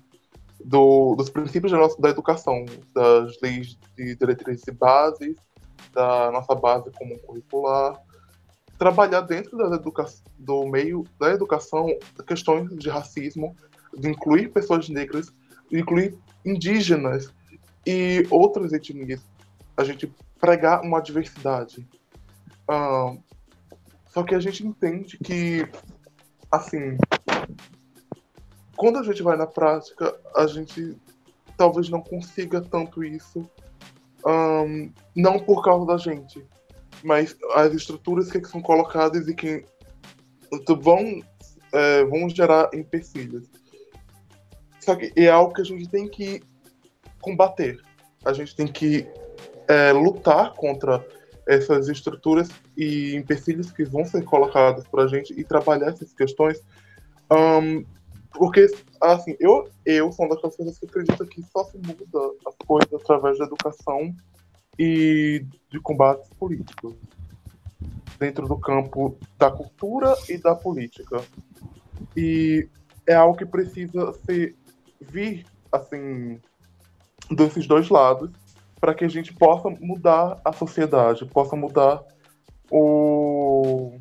[0.64, 5.38] do, dos princípios da, nossa, da educação, das leis de diretrizes e bases,
[5.94, 8.00] da nossa base comum curricular,
[8.78, 10.06] trabalhar dentro da educa
[10.38, 11.88] do meio da educação
[12.28, 13.56] questões de racismo,
[13.98, 15.34] de incluir pessoas negras,
[15.72, 17.34] incluir indígenas
[17.86, 19.22] e outras etnias.
[19.76, 21.88] A gente pregar uma diversidade.
[24.08, 25.68] Só que a gente entende que,
[26.52, 26.98] assim,
[28.78, 30.96] quando a gente vai na prática, a gente
[31.58, 33.50] talvez não consiga tanto isso,
[34.26, 36.46] um, não por causa da gente,
[37.04, 39.66] mas as estruturas que são colocadas e que
[40.80, 41.22] vão,
[41.74, 43.50] é, vão gerar empecilhos.
[44.80, 46.42] Só que é algo que a gente tem que
[47.20, 47.82] combater.
[48.24, 49.08] A gente tem que
[49.68, 51.06] é, lutar contra
[51.48, 56.62] essas estruturas e empecilhos que vão ser colocados para a gente e trabalhar essas questões
[57.32, 57.84] um,
[58.38, 58.68] porque,
[59.02, 62.94] assim, eu, eu sou uma das pessoas que acredita que só se muda as coisas
[62.94, 64.14] através da educação
[64.78, 66.96] e de combates políticos.
[68.20, 71.24] Dentro do campo da cultura e da política.
[72.16, 72.68] E
[73.06, 74.56] é algo que precisa ser
[75.00, 76.40] vir, assim,
[77.30, 78.32] desses dois lados,
[78.80, 82.04] para que a gente possa mudar a sociedade, possa mudar
[82.72, 83.98] o...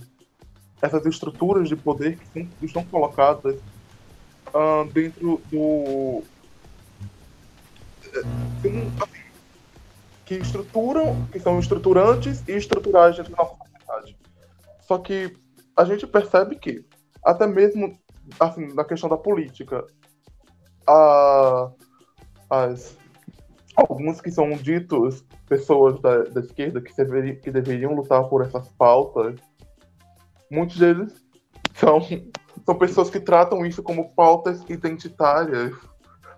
[0.81, 3.61] essas estruturas de poder que estão colocadas
[4.55, 6.23] uh, dentro do.
[8.59, 8.91] Assim,
[10.27, 14.19] que estruturam, que são estruturantes e estruturais dentro da nossa sociedade.
[14.81, 15.37] Só que
[15.77, 16.85] a gente percebe que,
[17.25, 17.97] até mesmo
[18.41, 19.87] assim, na questão da política,
[20.87, 21.71] a,
[22.51, 22.97] as,
[23.77, 28.69] alguns que são ditos pessoas da, da esquerda que, deveri, que deveriam lutar por essas
[28.71, 29.37] pautas,
[30.51, 31.15] muitos deles
[31.75, 32.01] são
[32.67, 35.73] são pessoas que tratam isso como pautas identitárias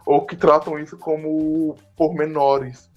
[0.04, 2.90] ou que tratam isso como pormenores.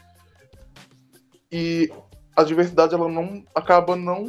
[1.50, 1.90] E
[2.36, 4.26] a diversidade ela não acaba não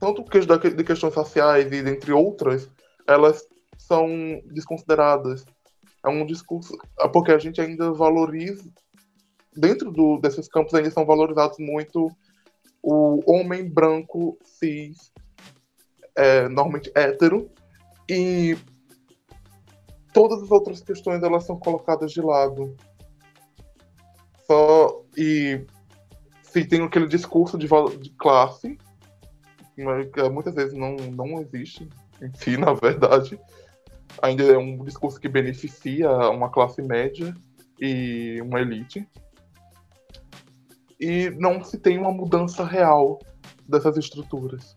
[0.00, 2.68] tanto que de questões raciais e dentre outras,
[3.06, 3.46] elas
[3.78, 4.08] são
[4.46, 5.44] desconsideradas.
[6.04, 6.76] É um discurso
[7.12, 8.68] porque a gente ainda valoriza
[9.56, 12.10] dentro do, desses campos ainda são valorizados muito
[12.82, 15.12] o homem branco cis
[16.16, 17.50] é, normalmente hétero
[18.08, 18.56] e
[20.12, 22.76] todas as outras questões elas são colocadas de lado.
[24.46, 25.64] Só e
[26.42, 27.66] se tem aquele discurso de,
[27.98, 28.78] de classe,
[29.74, 31.88] que muitas vezes não, não existe
[32.22, 33.38] em si, na verdade.
[34.22, 37.34] Ainda é um discurso que beneficia uma classe média
[37.80, 39.08] e uma elite.
[41.00, 43.18] E não se tem uma mudança real
[43.68, 44.76] dessas estruturas.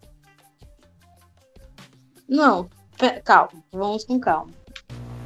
[2.28, 2.68] Não,
[3.24, 4.52] calma, vamos com calma.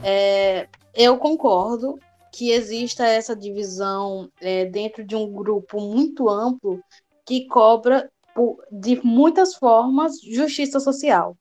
[0.03, 1.99] É, eu concordo
[2.31, 6.81] que exista essa divisão é, dentro de um grupo muito amplo
[7.25, 11.35] que cobra por, de muitas formas justiça social.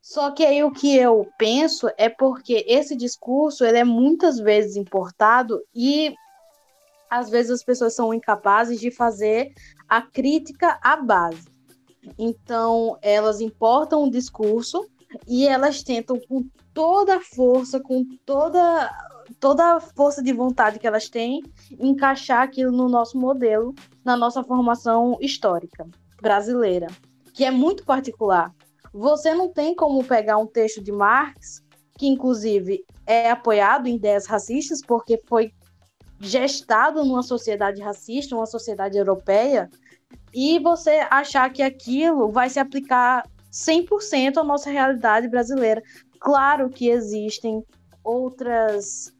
[0.00, 4.76] Só que aí o que eu penso é porque esse discurso ele é muitas vezes
[4.76, 6.14] importado e
[7.10, 9.52] às vezes as pessoas são incapazes de fazer
[9.88, 11.48] a crítica à base.
[12.18, 14.86] Então, elas importam o discurso
[15.26, 18.90] e elas tentam com toda a força, com toda
[19.40, 21.42] toda a força de vontade que elas têm,
[21.78, 25.86] encaixar aquilo no nosso modelo, na nossa formação histórica
[26.20, 26.86] brasileira,
[27.34, 28.52] que é muito particular.
[28.92, 31.62] Você não tem como pegar um texto de Marx,
[31.98, 35.52] que inclusive é apoiado em ideias racistas, porque foi
[36.20, 39.70] gestado numa sociedade racista, uma sociedade europeia,
[40.34, 45.82] e você achar que aquilo vai se aplicar 100% a nossa realidade brasileira.
[46.20, 47.64] Claro que existem
[48.02, 49.12] outras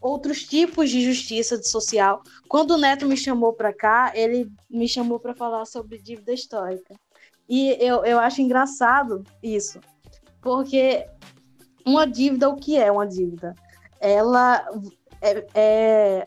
[0.00, 2.22] outros tipos de justiça social.
[2.48, 6.94] Quando o Neto me chamou para cá, ele me chamou para falar sobre dívida histórica.
[7.48, 9.80] E eu, eu acho engraçado isso,
[10.40, 11.06] porque
[11.84, 13.54] uma dívida, o que é uma dívida?
[14.00, 14.64] Ela
[15.20, 16.26] é, é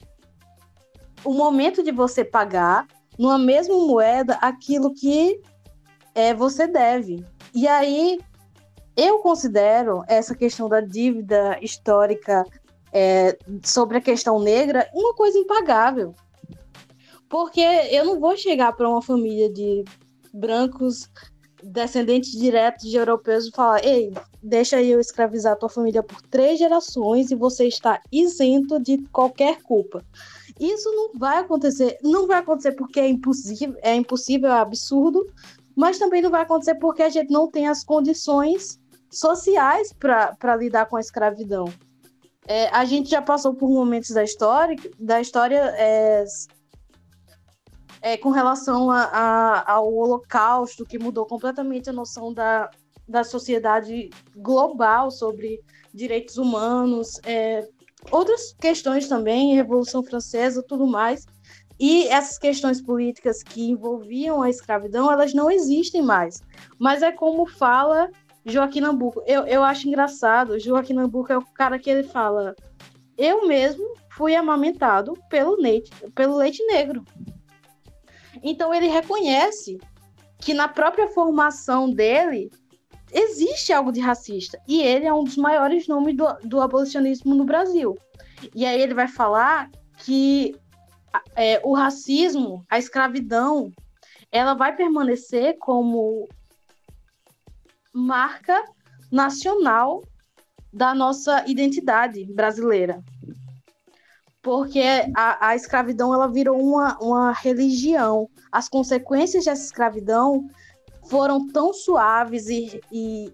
[1.24, 5.42] o momento de você pagar numa mesma moeda aquilo que
[6.20, 7.24] é, você deve.
[7.54, 8.20] E aí,
[8.96, 12.44] eu considero essa questão da dívida histórica
[12.92, 16.14] é, sobre a questão negra uma coisa impagável.
[17.30, 19.86] Porque eu não vou chegar para uma família de
[20.34, 21.10] brancos
[21.64, 24.12] descendentes diretos de europeus e falar: ei,
[24.42, 30.04] deixa eu escravizar tua família por três gerações e você está isento de qualquer culpa.
[30.60, 31.98] Isso não vai acontecer.
[32.04, 35.26] Não vai acontecer porque é impossível, é impossível, é absurdo,
[35.80, 38.78] mas também não vai acontecer porque a gente não tem as condições
[39.10, 41.72] sociais para lidar com a escravidão.
[42.46, 46.26] É, a gente já passou por momentos da história, da história é,
[48.02, 52.70] é, com relação a, a, ao Holocausto, que mudou completamente a noção da,
[53.08, 55.62] da sociedade global sobre
[55.94, 57.66] direitos humanos, é,
[58.12, 61.26] outras questões também, Revolução Francesa, tudo mais.
[61.80, 66.44] E essas questões políticas que envolviam a escravidão, elas não existem mais.
[66.78, 68.10] Mas é como fala
[68.46, 69.24] Joaquim Nabuco.
[69.26, 72.54] Eu, eu acho engraçado, Joaquim Nabuco é o cara que ele fala:
[73.18, 77.04] Eu mesmo fui amamentado pelo leite, pelo leite negro.
[78.44, 79.80] Então ele reconhece
[80.40, 82.50] que na própria formação dele
[83.12, 84.60] existe algo de racista.
[84.68, 87.98] E ele é um dos maiores nomes do, do abolicionismo no Brasil.
[88.56, 90.56] E aí ele vai falar que
[91.36, 93.72] é, o racismo, a escravidão,
[94.32, 96.28] ela vai permanecer como
[97.94, 98.64] marca
[99.12, 100.04] nacional
[100.72, 103.04] da nossa identidade brasileira.
[104.42, 104.84] Porque
[105.16, 108.30] a, a escravidão ela virou uma, uma religião.
[108.52, 110.48] As consequências dessa escravidão
[111.10, 113.34] foram tão suaves e, e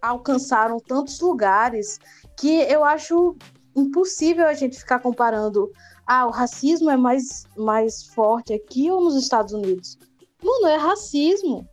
[0.00, 1.98] alcançaram tantos lugares
[2.36, 3.36] que eu acho
[3.74, 5.70] impossível a gente ficar comparando
[6.06, 9.98] ah, o racismo é mais, mais forte aqui ou nos Estados Unidos.
[10.42, 11.68] Mano, é racismo.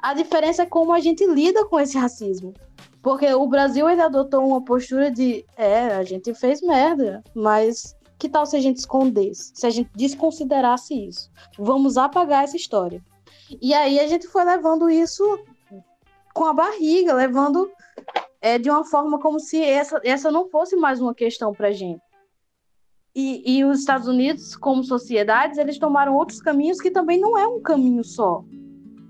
[0.00, 2.52] A diferença é como a gente lida com esse racismo.
[3.02, 8.28] Porque o Brasil ele adotou uma postura de é, a gente fez merda, mas que
[8.28, 9.52] tal se a gente escondesse?
[9.54, 11.30] Se a gente desconsiderasse isso?
[11.56, 13.02] Vamos apagar essa história.
[13.62, 15.24] E aí a gente foi levando isso
[16.34, 17.70] com a barriga, levando
[18.40, 22.02] é, de uma forma como se essa, essa não fosse mais uma questão para gente.
[23.20, 27.48] E, e os Estados Unidos, como sociedades, eles tomaram outros caminhos que também não é
[27.48, 28.44] um caminho só.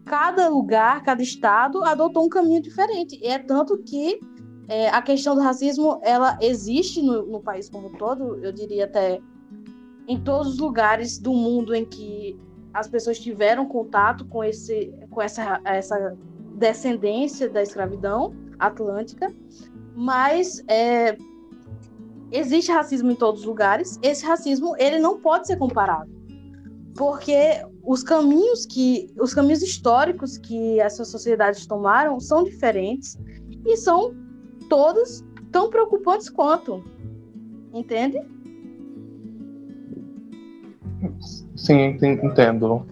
[0.07, 3.21] Cada lugar, cada estado adotou um caminho diferente.
[3.23, 4.19] E é tanto que
[4.67, 9.21] é, a questão do racismo ela existe no, no país como todo, eu diria até
[10.07, 12.35] em todos os lugares do mundo em que
[12.73, 16.17] as pessoas tiveram contato com, esse, com essa, essa
[16.55, 19.31] descendência da escravidão atlântica,
[19.95, 21.15] mas é,
[22.31, 23.99] existe racismo em todos os lugares.
[24.03, 26.11] Esse racismo ele não pode ser comparado,
[26.97, 33.19] porque os caminhos que os caminhos históricos que essas sociedades tomaram são diferentes
[33.65, 34.15] e são
[34.69, 36.85] todos tão preocupantes quanto,
[37.73, 38.21] entende?
[41.57, 42.87] Sim, entendo.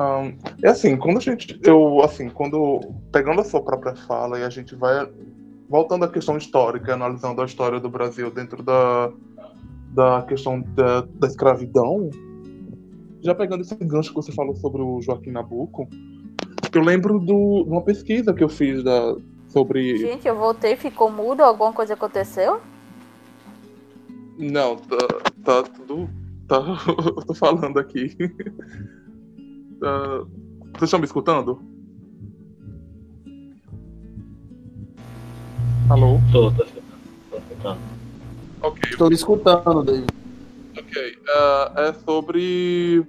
[0.00, 1.58] Um, é assim, quando a gente.
[1.62, 2.80] Eu, assim, quando.
[3.12, 5.08] Pegando a sua própria fala e a gente vai.
[5.72, 9.10] Voltando à questão histórica, analisando a história do Brasil dentro da,
[9.88, 12.10] da questão da, da escravidão,
[13.22, 15.88] já pegando esse gancho que você falou sobre o Joaquim Nabuco,
[16.74, 19.16] eu lembro do, de uma pesquisa que eu fiz da,
[19.48, 19.96] sobre.
[19.96, 22.60] Gente, eu voltei, ficou mudo, alguma coisa aconteceu?
[24.38, 24.98] Não, tá,
[25.42, 26.06] tá tudo.
[26.48, 26.58] Tá,
[27.16, 28.14] eu tô falando aqui.
[29.80, 30.26] tá,
[30.74, 31.71] vocês estão me escutando?
[35.92, 36.18] Alô?
[36.32, 36.64] Tô, tô
[37.36, 37.78] escutando.
[38.62, 38.90] Ok.
[38.90, 40.10] Estou escutando, David.
[40.78, 41.18] Ok.
[41.18, 43.06] Uh, é sobre.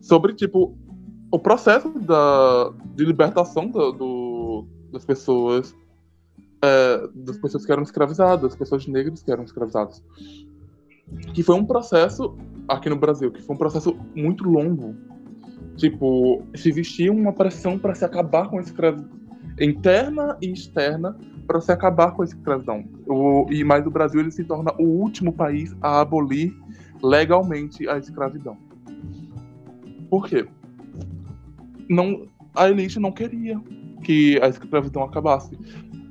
[0.00, 0.74] Sobre, tipo,
[1.30, 5.76] o processo da, de libertação do, do das pessoas
[6.64, 10.02] é, das pessoas que eram escravizadas, pessoas negras que eram escravizadas.
[11.34, 14.94] Que foi um processo, aqui no Brasil, que foi um processo muito longo.
[15.76, 19.17] Tipo, se existia uma pressão para se acabar com a escravidão,
[19.60, 22.84] interna e externa, para se acabar com a escravidão.
[23.06, 26.54] O, e mais o Brasil ele se torna o último país a abolir
[27.02, 28.56] legalmente a escravidão.
[30.10, 30.46] Por quê?
[31.88, 33.58] Não, a elite não queria
[34.02, 35.56] que a escravidão acabasse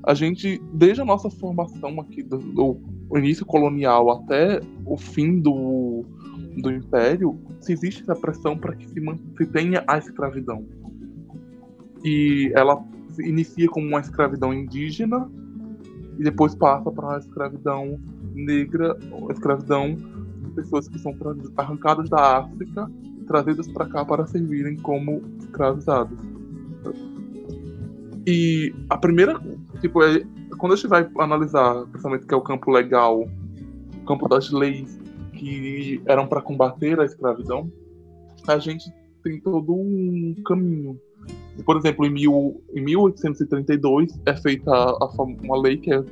[0.04, 2.80] a gente, desde a nossa formação aqui, do, do
[3.18, 6.06] início colonial até o fim do,
[6.62, 9.02] do Império, se existe essa pressão para que se,
[9.38, 10.66] se tenha a escravidão.
[12.06, 12.82] E ela
[13.20, 15.30] inicia como uma escravidão indígena
[16.18, 18.00] e depois passa para a escravidão
[18.34, 18.98] negra,
[19.32, 21.16] escravidão de pessoas que são
[21.58, 22.90] arrancadas da África
[23.28, 26.18] trazidas para cá para servirem como escravizados.
[28.26, 29.40] E a primeira
[29.82, 30.24] Tipo, é,
[30.58, 35.00] quando a gente vai analisar, principalmente que é o campo legal, o campo das leis
[35.34, 37.72] que eram para combater a escravidão,
[38.48, 38.92] a gente
[39.24, 41.00] tem todo um caminho.
[41.66, 46.04] Por exemplo, em, mil, em 1832 é feita a, a, uma lei que é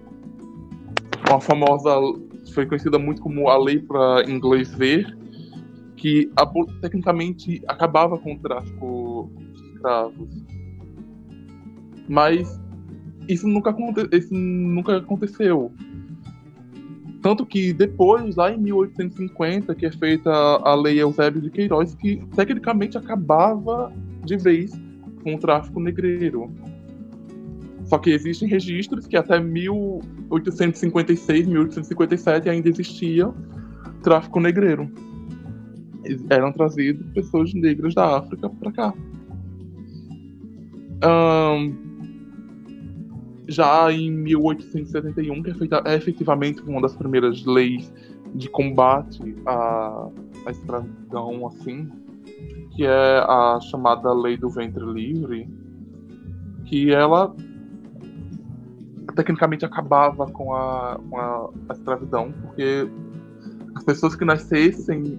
[1.29, 1.91] uma famosa,
[2.53, 5.17] foi conhecida muito como a lei para inglês ver,
[5.95, 6.29] que
[6.81, 10.45] tecnicamente acabava com o tráfico de escravos.
[12.07, 12.61] Mas
[13.27, 15.71] isso nunca, aconte isso nunca aconteceu.
[17.21, 22.21] Tanto que depois, lá em 1850, que é feita a Lei Eusébio de Queiroz, que
[22.35, 23.91] tecnicamente acabava
[24.23, 24.71] de vez
[25.25, 26.49] com o tráfico negreiro.
[27.85, 33.33] Só que existem registros que até 1856, 1857 ainda existia
[34.03, 34.87] tráfico negreiro.
[36.29, 38.93] Eram trazidos pessoas negras da África para cá.
[41.03, 41.73] Um,
[43.47, 45.55] já em 1871, que é,
[45.85, 47.91] é efetivamente uma das primeiras leis
[48.35, 50.07] de combate à,
[50.45, 51.89] à escravidão, assim,
[52.75, 55.49] que é a chamada Lei do Ventre Livre,
[56.65, 57.33] que ela
[59.15, 62.89] tecnicamente acabava com a, com a, a escravidão, porque
[63.75, 65.17] as pessoas que nascessem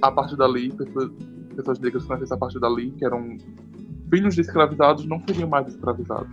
[0.00, 1.10] a partir dali, pessoas,
[1.54, 3.36] pessoas negras que nascessem a partir dali, que eram
[4.10, 6.30] filhos de escravizados, não seriam mais escravizados.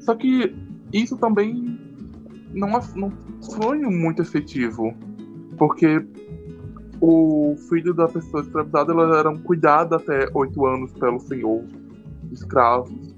[0.00, 0.56] Só que
[0.92, 1.78] isso também
[2.54, 3.12] não, não
[3.60, 4.94] foi muito efetivo,
[5.58, 6.02] porque
[7.00, 11.64] o filho da pessoa escravizada ela era cuidada até oito anos pelo senhor
[12.32, 13.14] escravos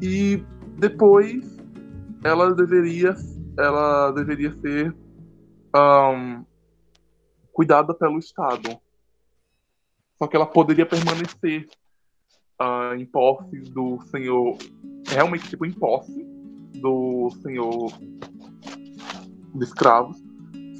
[0.00, 0.42] e
[0.78, 1.56] depois
[2.24, 3.14] ela deveria,
[3.58, 4.94] ela deveria ser
[5.74, 6.44] um,
[7.52, 8.78] cuidada pelo Estado.
[10.18, 11.68] Só que ela poderia permanecer
[12.60, 14.56] uh, em posse do senhor,
[15.08, 16.24] realmente tipo em posse
[16.74, 17.92] do senhor
[19.54, 20.22] de escravos,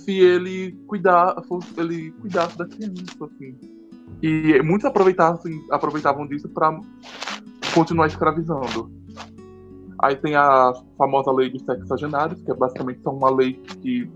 [0.07, 3.59] se ele cuidar, fosse, ele cuidasse da criança, assim.
[4.23, 5.41] E muitos aproveitavam,
[5.71, 6.79] aproveitavam disso para
[7.75, 8.89] continuar escravizando.
[9.99, 14.09] Aí tem a famosa lei dos sexagenários, que é basicamente uma lei que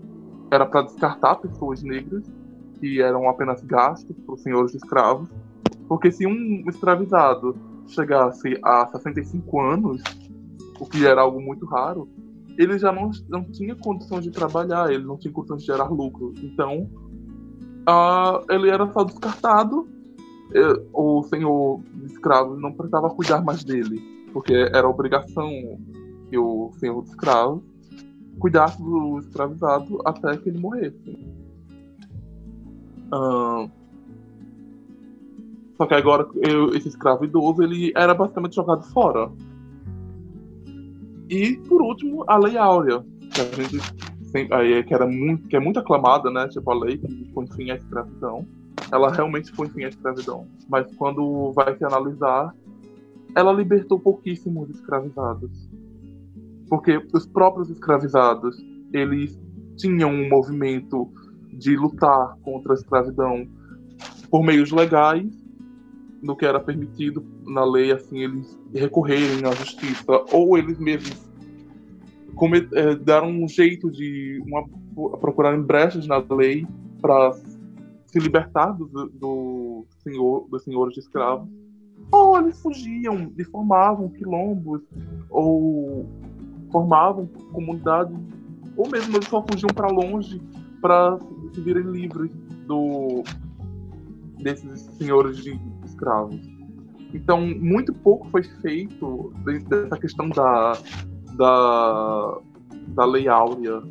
[0.49, 2.23] era para descartar pessoas negras
[2.79, 5.29] que eram apenas gastos por senhores de escravos.
[5.89, 7.55] Porque se um escravizado
[7.87, 10.01] chegasse a 65 anos,
[10.79, 12.07] o que era algo muito raro,
[12.57, 16.33] ele já não, não tinha condições de trabalhar, ele não tinha condições de gerar lucro.
[16.41, 16.89] Então,
[17.87, 19.87] uh, ele era só descartado,
[20.91, 25.49] o senhor de escravos não precisava cuidar mais dele porque era obrigação
[26.29, 27.63] que o senhor escravo
[28.39, 31.11] cuidasse do escravizado até que ele morresse.
[33.13, 33.69] Uh,
[35.77, 39.29] só que agora eu, esse escravo idoso ele era basicamente jogado fora.
[41.31, 43.01] E por último a lei áurea,
[43.33, 43.79] que a gente
[44.31, 46.49] sempre, que era muito, que é muito aclamada, né?
[46.49, 48.45] Tipo a lei que põe fim à escravidão.
[48.91, 50.45] Ela realmente põe fim à escravidão.
[50.67, 52.53] Mas quando vai se analisar,
[53.33, 55.69] ela libertou pouquíssimos escravizados.
[56.69, 58.57] Porque os próprios escravizados,
[58.91, 59.39] eles
[59.77, 61.09] tinham um movimento
[61.53, 63.47] de lutar contra a escravidão
[64.29, 65.31] por meios legais,
[66.21, 71.31] no que era permitido na lei, assim, eles recorrerem à justiça, ou eles mesmos
[72.35, 74.67] come, é, deram um jeito de uma,
[75.17, 76.65] procurarem brechas na lei
[77.01, 77.33] para
[78.05, 81.49] se libertar do, do senhor, dos senhores de escravos.
[82.11, 84.81] Ou eles fugiam e formavam quilombos,
[85.29, 86.09] ou
[86.71, 88.15] formavam comunidades,
[88.75, 90.41] ou mesmo eles só fugiam para longe
[90.81, 91.19] para
[91.53, 92.31] se virem livres
[92.65, 93.23] do,
[94.41, 95.59] desses senhores de
[96.01, 96.39] escravos.
[97.13, 99.33] Então, muito pouco foi feito
[99.69, 100.77] dessa questão da,
[101.35, 102.37] da,
[102.89, 103.81] da lei áurea,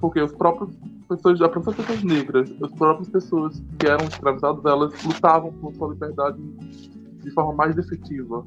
[0.00, 0.74] porque os próprios
[1.08, 5.90] pessoas, as próprias pessoas negras, as próprias pessoas que eram escravizadas, elas lutavam por sua
[5.90, 6.38] liberdade
[7.22, 8.44] de forma mais efetiva.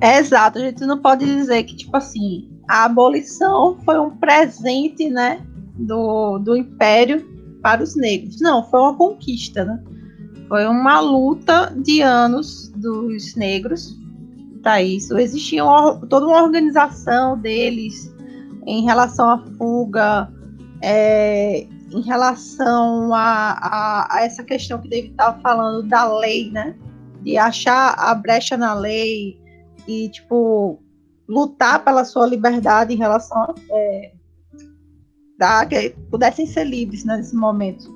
[0.00, 5.08] É exato, a gente não pode dizer que, tipo assim, a abolição foi um presente,
[5.10, 7.29] né, do, do império
[7.62, 8.40] para os negros.
[8.40, 9.82] Não, foi uma conquista, né?
[10.48, 13.96] Foi uma luta de anos dos negros
[14.62, 15.16] para isso.
[15.18, 18.12] Existia uma, toda uma organização deles
[18.66, 20.30] em relação à fuga,
[20.82, 26.74] é, em relação a, a, a essa questão que David estava falando da lei, né?
[27.22, 29.38] De achar a brecha na lei
[29.86, 30.80] e, tipo,
[31.28, 33.54] lutar pela sua liberdade em relação a.
[33.70, 34.12] É,
[35.40, 37.90] da, que pudessem ser livres nesse momento.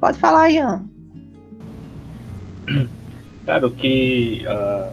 [0.00, 0.84] Pode falar, Ian.
[3.46, 4.92] Cara, o que a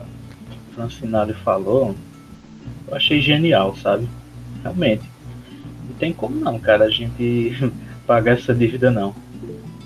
[0.73, 1.95] Francinari falou
[2.87, 4.07] eu achei genial, sabe?
[4.63, 5.03] Realmente.
[5.87, 7.53] Não tem como não, cara, a gente
[8.05, 9.15] pagar essa dívida não.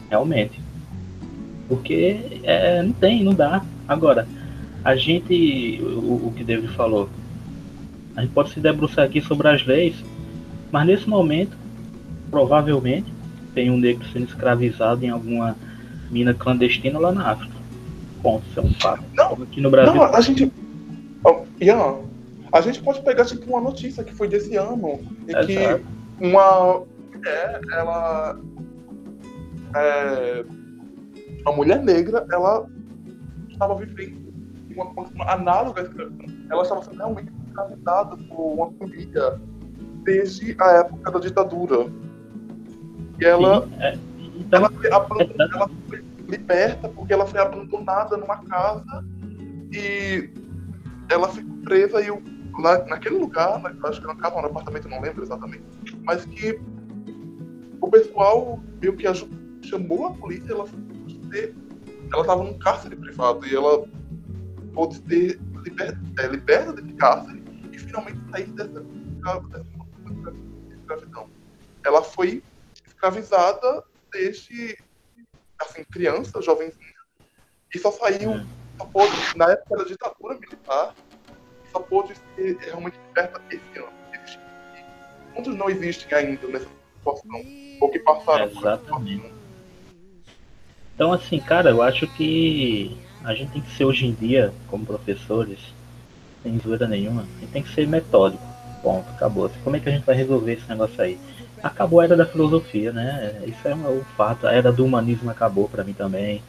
[0.09, 0.61] Realmente.
[1.67, 3.63] Porque é, não tem, não dá.
[3.88, 4.27] Agora,
[4.84, 7.09] a gente, o, o que David falou,
[8.15, 9.95] a gente pode se debruçar aqui sobre as leis,
[10.71, 11.55] mas nesse momento,
[12.29, 13.11] provavelmente,
[13.53, 15.55] tem um negro sendo escravizado em alguma
[16.11, 17.53] mina clandestina lá na África.
[18.21, 19.03] Ponto, isso é um fato.
[19.13, 19.95] Não, Aqui no Brasil.
[19.95, 20.51] Não, a gente.
[21.23, 21.97] Ó, Ian,
[22.51, 25.84] a gente pode pegar tipo uma notícia que foi desse ano e que Exato.
[26.19, 28.39] uma mulher, ela
[29.75, 30.45] é,
[31.41, 32.67] uma mulher negra, ela
[33.49, 34.22] estava vivendo
[34.76, 35.89] uma condição análoga.
[36.49, 39.39] Ela estava sendo realmente escravizada por uma família
[40.03, 41.88] desde a época da ditadura.
[43.19, 43.97] E ela, Sim, é,
[44.36, 49.05] então, ela, foi abandonada, ela foi liberta porque ela foi abandonada numa casa
[49.71, 50.30] e
[51.09, 52.21] ela ficou presa e o,
[52.59, 55.63] lá, naquele lugar, na- acho que na casa no apartamento, não lembro exatamente,
[56.03, 56.59] mas que
[57.80, 60.80] o pessoal meio que ajudou, chamou a polícia, ela foi
[62.13, 63.86] ela estava num cárcere privado e ela
[64.74, 70.36] pôde ser liber, é, liberta desse cárcere e finalmente sair dessa, dessa
[70.80, 71.30] escravidão.
[71.86, 72.43] Ela foi
[72.86, 74.78] escravizada desde
[75.59, 76.93] assim, criança, jovenzinha,
[77.74, 78.45] e só saiu,
[78.78, 80.95] só pôde, na época da ditadura militar,
[81.71, 83.93] só pôde ser realmente liberta esse ano.
[84.13, 84.39] Existe-
[85.34, 87.41] Muitos não existem ainda nessa situação,
[87.82, 89.34] ou que passaram Exatamente.
[90.93, 94.86] Então, assim, cara, eu acho que a gente tem que ser hoje em dia, como
[94.86, 95.59] professores,
[96.41, 98.43] sem zoeira nenhuma, a gente tem que ser metódico.
[98.82, 99.49] Ponto, acabou.
[99.63, 101.17] Como é que a gente vai resolver esse negócio aí?
[101.61, 103.41] Acabou a era da filosofia, né?
[103.47, 104.45] Isso é um fato.
[104.45, 106.43] A era do humanismo acabou pra mim também.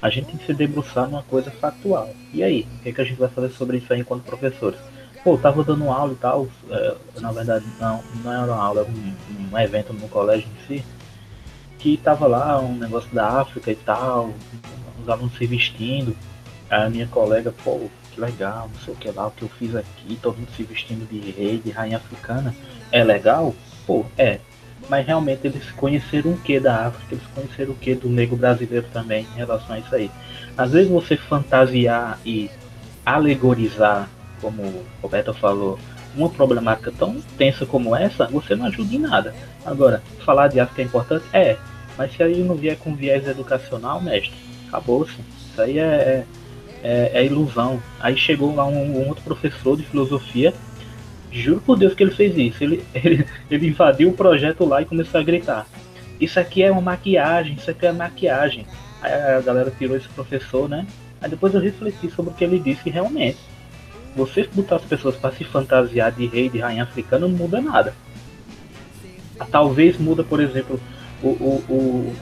[0.00, 2.08] A gente tem que se debruçar numa coisa factual.
[2.32, 2.66] E aí?
[2.78, 4.80] O que, é que a gente vai fazer sobre isso aí enquanto professores?
[5.22, 6.48] Pô, tava dando aula e tal.
[6.70, 10.66] é, na verdade, não, não era uma aula, era um, um evento no colégio em
[10.66, 10.84] si
[11.84, 14.32] que tava lá um negócio da África e tal,
[15.04, 16.16] os alunos se vestindo.
[16.70, 19.48] Aí a minha colega, pô, que legal, não sei o que lá, o que eu
[19.48, 22.54] fiz aqui, todo mundo se vestindo de rei, de rainha africana.
[22.90, 23.54] É legal?
[23.86, 24.40] Pô, é.
[24.88, 28.86] Mas realmente eles conheceram o que da África, eles conheceram o que do negro brasileiro
[28.92, 30.10] também em relação a isso aí.
[30.56, 32.50] Às vezes você fantasiar e
[33.04, 34.08] alegorizar,
[34.40, 35.78] como o Roberto falou,
[36.14, 39.34] uma problemática tão tensa como essa, você não ajuda em nada.
[39.64, 41.24] Agora, falar de África é importante?
[41.32, 41.56] É.
[41.96, 44.34] Mas se aí não vier com viés educacional, mestre,
[44.68, 45.14] acabou-se.
[45.50, 46.24] Isso aí é,
[46.82, 47.80] é, é ilusão.
[48.00, 50.52] Aí chegou lá um, um outro professor de filosofia,
[51.30, 52.62] juro por Deus que ele fez isso.
[52.62, 55.66] Ele, ele, ele invadiu o projeto lá e começou a gritar.
[56.20, 58.66] Isso aqui é uma maquiagem, isso aqui é maquiagem.
[59.02, 60.86] Aí a galera tirou esse professor, né?
[61.20, 63.38] Aí depois eu refleti sobre o que ele disse realmente.
[64.16, 67.94] Você botar as pessoas para se fantasiar de rei, de rainha africana, não muda nada.
[69.50, 70.80] Talvez muda, por exemplo,
[71.22, 72.14] o, o-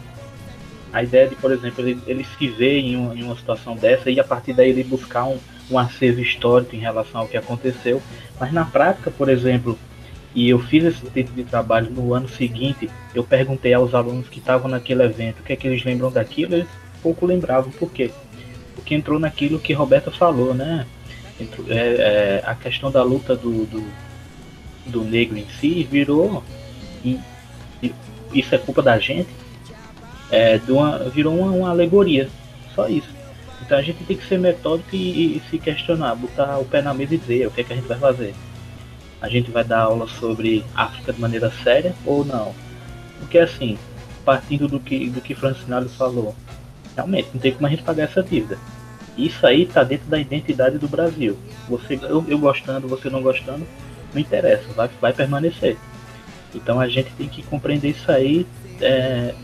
[0.93, 4.11] a ideia de, por exemplo, ele, ele se ver em, um- em uma situação dessa
[4.11, 5.39] e a partir daí ele buscar um,
[5.71, 8.03] um acervo histórico em relação ao que aconteceu.
[8.39, 9.79] Mas na prática, por exemplo,
[10.35, 14.39] e eu fiz esse tipo de trabalho no ano seguinte, eu perguntei aos alunos que
[14.39, 16.69] estavam naquele evento o que é que eles lembram daquilo, eles
[17.03, 17.71] pouco lembravam.
[17.73, 18.11] Por quê?
[18.75, 20.87] Porque entrou naquilo que Roberta falou, né?
[21.41, 23.85] Entrou- é, é, a questão da luta do, do,
[24.87, 26.43] do negro em si virou
[27.05, 27.19] e,
[27.83, 27.95] e
[28.33, 29.29] isso é culpa da gente
[30.33, 32.29] é, uma, virou uma, uma alegoria.
[32.75, 33.09] Só isso.
[33.65, 36.93] Então a gente tem que ser metódico e, e se questionar botar o pé na
[36.93, 38.35] mesa e dizer o que é que a gente vai fazer.
[39.21, 42.53] A gente vai dar aula sobre África de maneira séria ou não?
[43.21, 43.79] Porque assim
[44.25, 46.35] partindo do que do que Francinalho falou
[46.95, 48.59] realmente não tem como a gente pagar essa dívida.
[49.17, 51.39] Isso aí tá dentro da identidade do Brasil.
[51.69, 53.67] Você eu, eu gostando você não gostando
[54.13, 55.77] não interessa vai, vai permanecer.
[56.55, 58.47] Então a gente tem que compreender isso aí
[58.81, 59.35] é,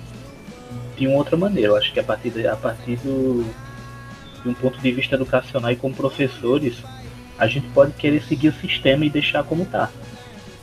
[0.99, 1.69] de uma outra maneira.
[1.71, 3.45] Eu acho que a partir, de, a partir do,
[4.43, 6.77] de um ponto de vista educacional e como professores,
[7.39, 9.91] a gente pode querer seguir o sistema e deixar como está.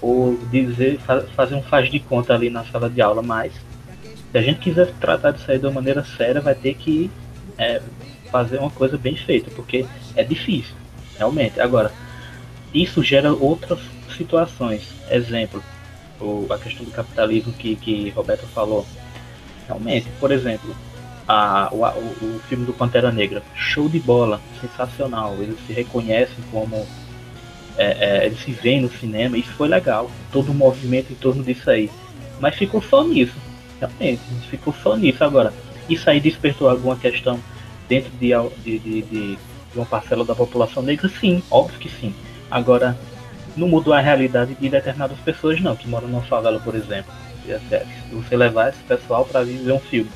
[0.02, 3.54] Ou dizer, fa- fazer um faz de conta ali na sala de aula, mas
[4.32, 7.10] se a gente quiser tratar disso aí de uma maneira séria, vai ter que
[7.58, 7.82] é,
[8.30, 10.76] fazer uma coisa bem feita, porque é difícil,
[11.18, 11.60] realmente.
[11.62, 11.92] Agora,
[12.74, 13.80] isso gera outras
[14.16, 14.84] situações.
[15.10, 15.64] Exemplo,
[16.50, 18.86] a questão do capitalismo que, que Roberto falou.
[19.68, 20.76] Realmente, por exemplo,
[21.28, 25.36] a, o, o, filme do Pantera Negra, show de bola, sensacional.
[25.40, 26.86] Eles se reconhecem como.
[27.78, 30.10] é, é, eles se veem no cinema, isso foi legal.
[30.32, 31.90] Todo o movimento em torno disso aí.
[32.40, 33.36] Mas ficou só nisso.
[33.80, 35.24] Realmente, ficou só nisso.
[35.24, 35.54] Agora,
[35.90, 37.40] isso aí despertou alguma questão
[37.88, 38.32] dentro de,
[38.64, 39.40] de, de, de-
[39.76, 41.10] uma parcela da população negra?
[41.10, 42.16] Sim, óbvio que sim.
[42.50, 42.98] Agora,
[43.58, 47.12] não mudou a realidade de determinadas pessoas não, que moram numa favela, por exemplo.
[48.12, 50.10] Você levar esse pessoal para ver um filme,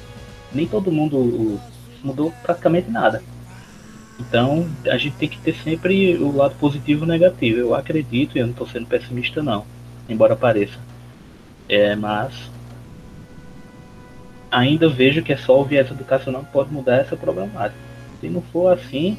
[0.52, 1.60] nem todo mundo
[2.04, 3.22] mudou praticamente nada.
[4.20, 7.60] Então a gente tem que ter sempre o lado positivo e negativo.
[7.60, 9.66] Eu acredito, e eu não estou sendo pessimista não,
[10.10, 10.78] embora pareça.
[11.68, 12.34] É, mas
[14.52, 17.80] ainda vejo que é só o viés educacional que pode mudar essa problemática.
[18.20, 19.18] Se não for assim,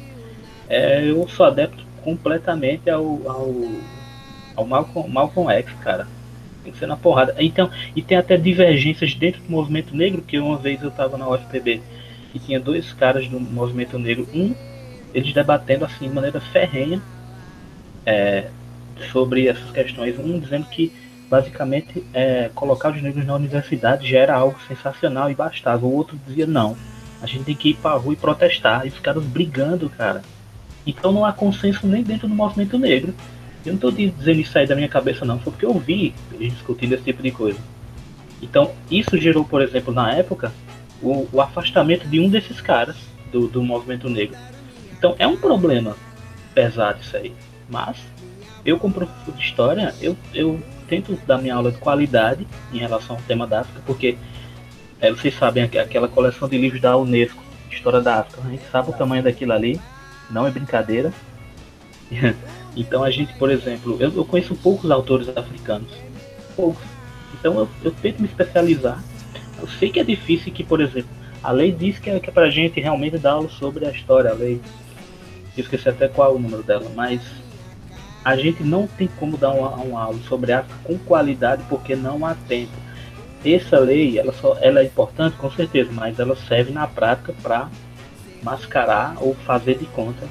[0.69, 3.55] é, eu sou adepto completamente ao, ao,
[4.55, 6.07] ao Malcolm, Malcolm X, cara.
[6.63, 7.35] Tem que ser na porrada.
[7.39, 11.27] Então, e tem até divergências dentro do movimento negro, que uma vez eu tava na
[11.29, 11.81] UFPB
[12.33, 14.53] e tinha dois caras do movimento negro, um,
[15.13, 17.01] eles debatendo assim de maneira ferrenha
[18.05, 18.47] é,
[19.11, 20.91] sobre essas questões, um dizendo que
[21.29, 25.85] basicamente é, colocar os negros na universidade já era algo sensacional e bastava.
[25.85, 26.77] O outro dizia não,
[27.21, 28.85] a gente tem que ir pra rua e protestar.
[28.85, 30.21] E os caras brigando, cara.
[30.85, 33.13] Então não há consenso nem dentro do movimento negro.
[33.65, 35.39] Eu não estou dizendo isso aí da minha cabeça, não.
[35.39, 37.59] Foi porque eu vi eles discutindo esse tipo de coisa.
[38.41, 40.51] Então, isso gerou, por exemplo, na época,
[41.01, 42.95] o, o afastamento de um desses caras
[43.31, 44.37] do, do movimento negro.
[44.97, 45.95] Então, é um problema
[46.53, 47.33] pesado isso aí.
[47.69, 47.97] Mas,
[48.65, 53.15] eu, como professor de história, eu, eu tento dar minha aula de qualidade em relação
[53.15, 54.17] ao tema da África, porque
[54.99, 57.41] é, vocês sabem aquela coleção de livros da Unesco,
[57.71, 59.79] História da África, a gente sabe o tamanho daquilo ali
[60.31, 61.13] não é brincadeira.
[62.75, 65.91] então a gente, por exemplo, eu, eu, conheço poucos autores africanos,
[66.55, 66.83] poucos.
[67.33, 69.03] Então eu, eu, tento me especializar.
[69.59, 71.09] Eu sei que é difícil que, por exemplo,
[71.43, 74.31] a lei diz que é, que é pra gente realmente dar aula sobre a história,
[74.31, 74.61] a lei.
[75.57, 77.21] Eu esqueci até qual é o número dela, mas
[78.23, 82.25] a gente não tem como dar uma, uma aula sobre África com qualidade porque não
[82.25, 82.71] há tempo.
[83.43, 87.69] Essa lei, ela, só, ela é importante com certeza, mas ela serve na prática para
[88.43, 90.27] mascarar ou fazer de conta,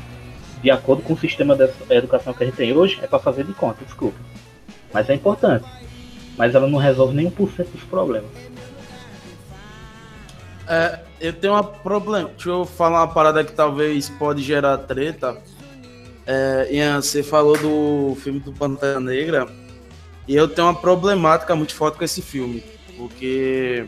[0.63, 3.45] de acordo com o sistema da educação que a gente tem hoje, é para fazer
[3.45, 4.19] de conta, desculpa.
[4.93, 5.65] Mas é importante.
[6.37, 8.31] Mas ela não resolve por cento dos problemas.
[10.69, 12.31] É, eu tenho um problema.
[12.31, 15.37] Deixa eu falar uma parada que talvez pode gerar treta.
[16.27, 19.49] É, Ian, você falou do filme do Pantera Negra.
[20.29, 22.63] E eu tenho uma problemática muito forte com esse filme.
[22.97, 23.87] Porque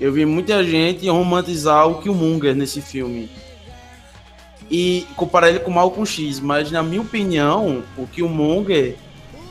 [0.00, 3.30] eu vi muita gente romantizar o Killmonger nesse filme.
[4.70, 6.38] E comparar ele com o Malcolm X.
[6.38, 8.96] Mas, na minha opinião, o Killmonger,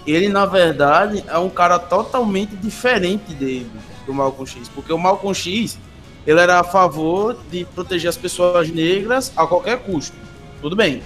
[0.07, 3.70] ele, na verdade, é um cara totalmente diferente dele,
[4.05, 4.70] do Malcolm X.
[4.70, 5.78] Porque o Malcolm X,
[6.26, 10.15] ele era a favor de proteger as pessoas negras a qualquer custo.
[10.61, 11.01] Tudo bem.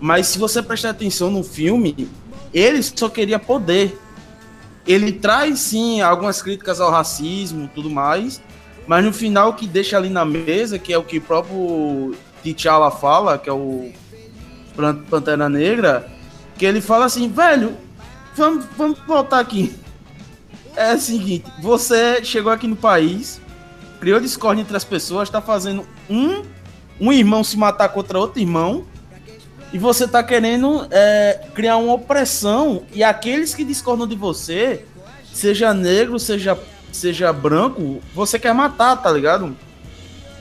[0.00, 2.08] Mas se você prestar atenção no filme,
[2.52, 3.98] ele só queria poder.
[4.86, 8.42] Ele traz sim algumas críticas ao racismo, tudo mais,
[8.86, 12.14] mas no final, o que deixa ali na mesa, que é o que o próprio
[12.42, 13.92] T'Challa fala, que é o
[15.08, 16.08] Pantera Negra,
[16.56, 17.76] que ele fala assim, velho,
[18.34, 19.74] vamos, vamos voltar aqui.
[20.74, 23.40] É o seguinte, você chegou aqui no país,
[24.00, 26.42] criou discórdia entre as pessoas, está fazendo um,
[27.00, 28.84] um irmão se matar contra outro irmão,
[29.72, 34.84] e você está querendo é, criar uma opressão, e aqueles que discordam de você,
[35.32, 36.58] seja negro, seja
[36.92, 39.56] seja branco, você quer matar, tá ligado?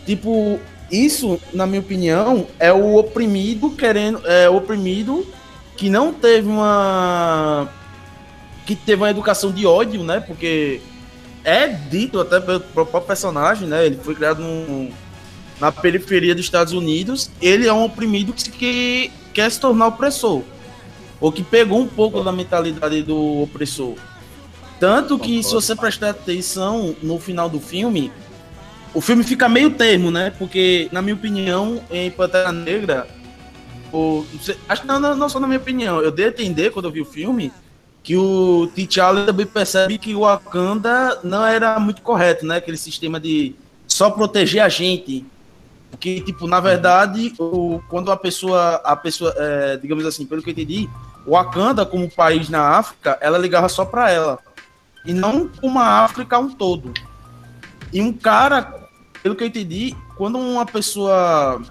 [0.06, 0.60] Tipo,
[0.92, 4.22] isso, na minha opinião, é o oprimido querendo.
[4.26, 5.26] É o oprimido
[5.78, 7.70] que não teve uma.
[8.66, 10.20] que teve uma educação de ódio, né?
[10.20, 10.82] Porque
[11.44, 13.86] é dito até pelo próprio personagem, né?
[13.86, 14.92] Ele foi criado num,
[15.60, 17.32] na periferia dos Estados Unidos.
[17.42, 20.42] Ele é um oprimido que, que quer se tornar opressor.
[21.22, 23.96] Ou que pegou um pouco da mentalidade do opressor.
[24.80, 28.12] Tanto que, se você prestar atenção no final do filme,
[28.94, 30.32] o filme fica meio termo, né?
[30.38, 33.08] Porque, na minha opinião, em Pantera Negra,
[33.94, 34.26] o,
[34.68, 36.92] acho que não, não, não só na minha opinião, eu dei a entender quando eu
[36.92, 37.52] vi o filme
[38.04, 42.58] que o T'Challa também percebe que o Wakanda não era muito correto, né?
[42.58, 43.56] Aquele sistema de
[43.88, 45.26] só proteger a gente.
[45.92, 50.50] Porque, tipo, na verdade, o, quando a pessoa, a pessoa, é, digamos assim, pelo que
[50.50, 50.90] eu entendi,
[51.28, 54.40] o Wakanda, como país na África, ela ligava só para ela
[55.06, 56.94] e não uma África um todo.
[57.94, 58.81] E um cara,
[59.22, 61.62] pelo que eu entendi, quando uma pessoa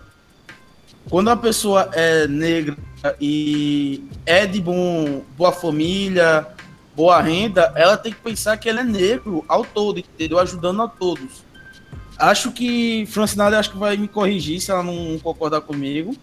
[1.09, 2.77] quando uma pessoa é negra
[3.21, 6.47] e é de bom, boa família,
[6.95, 10.39] boa renda, ela tem que pensar que ela é negro ao todo, entendeu?
[10.39, 11.43] Ajudando a todos.
[12.19, 16.15] Acho que Francinada acho que vai me corrigir se ela não concordar comigo.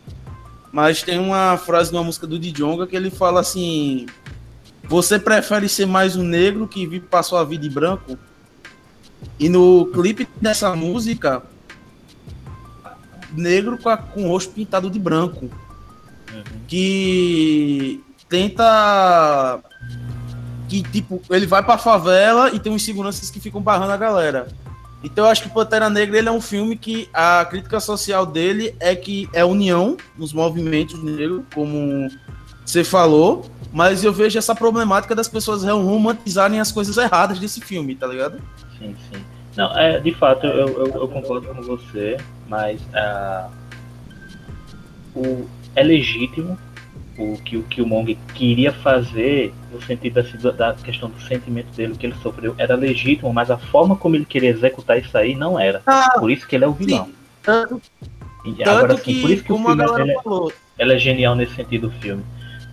[0.71, 4.05] Mas tem uma frase numa música do Djonga que ele fala assim:
[4.83, 8.17] você prefere ser mais um negro que vive passou a vida em branco?
[9.39, 11.43] E no clipe dessa música,
[13.33, 15.49] negro com, a, com o rosto pintado de branco.
[16.33, 16.43] Uhum.
[16.67, 19.59] Que tenta.
[20.67, 24.47] Que, tipo, ele vai pra favela e tem uns seguranças que ficam barrando a galera.
[25.03, 28.75] Então eu acho que Pantera Negra ele é um filme que a crítica social dele
[28.79, 32.09] é que é união nos movimentos negros, como
[32.65, 37.95] você falou, mas eu vejo essa problemática das pessoas romantizarem as coisas erradas desse filme,
[37.95, 38.39] tá ligado?
[38.77, 39.21] Sim, sim.
[39.55, 43.49] Não, é, de fato, eu, eu, eu concordo com você, mas uh,
[45.15, 46.57] o, é legítimo
[47.17, 52.05] o que o Killmonger queria fazer no sentido assim, da questão do sentimento dele, que
[52.05, 55.81] ele sofreu, era legítimo, mas a forma como ele queria executar isso aí não era.
[55.87, 57.05] Ah, por isso que ele é o vilão.
[57.05, 57.13] Sim.
[57.41, 57.81] Tanto,
[58.65, 62.23] agora, que, por isso que o filme é, ele é genial nesse sentido do filme.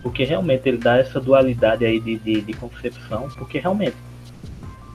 [0.04, 3.96] Porque realmente ele dá essa dualidade aí de, de, de concepção, porque realmente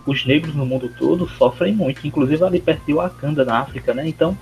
[0.05, 4.07] os negros no mundo todo sofrem muito, inclusive ali perto de Wakanda, na África, né?
[4.07, 4.37] Então,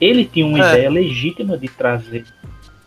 [0.00, 0.70] ele tinha uma é.
[0.70, 2.24] ideia legítima de trazer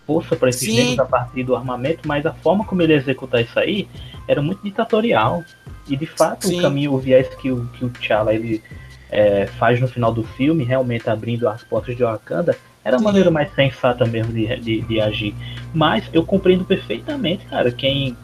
[0.08, 0.76] força para esses Sim.
[0.76, 3.88] negros a partir do armamento, mas a forma como ele executar isso aí
[4.28, 5.44] era muito ditatorial.
[5.88, 6.60] E de fato, Sim.
[6.60, 8.62] o caminho, o viés que o, que o T'Challa ele,
[9.10, 13.06] é, faz no final do filme, realmente abrindo as portas de Wakanda, era a Sim.
[13.06, 15.34] maneira mais sensata mesmo de, de, de, agir.
[15.74, 18.16] Mas eu compreendo perfeitamente, cara, quem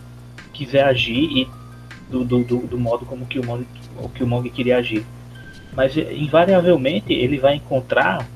[0.53, 1.49] quiser agir e
[2.11, 5.03] do, do, do, do modo como que o Killmonger, o Killmonger queria agir.
[5.73, 8.27] Mas invariavelmente ele vai encontrar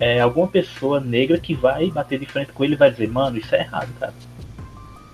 [0.00, 3.36] é, alguma pessoa negra que vai bater de frente com ele e vai dizer, mano,
[3.36, 4.14] isso é errado, cara.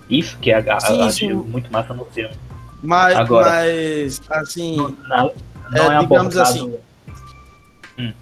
[0.09, 2.35] Isso que é a, a, a, muito massa no filme.
[2.81, 5.33] Mas, Agora, mas assim, não,
[5.69, 6.77] não, é, é digamos assim,
[7.97, 8.13] hum.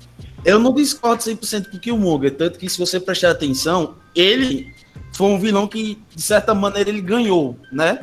[0.46, 4.74] Eu não discordo 100% com o Killmonger, tanto que se você prestar atenção, ele
[5.14, 8.00] foi um vilão que, de certa maneira, ele ganhou, né?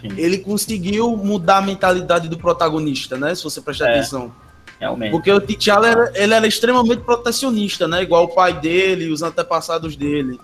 [0.00, 0.08] Sim.
[0.16, 3.34] Ele conseguiu mudar a mentalidade do protagonista, né?
[3.34, 3.98] Se você prestar é.
[3.98, 4.32] atenção.
[4.78, 5.12] Realmente.
[5.12, 8.02] Porque o T'Challa era, ele era extremamente protecionista, né?
[8.02, 10.40] Igual o pai dele, os antepassados dele.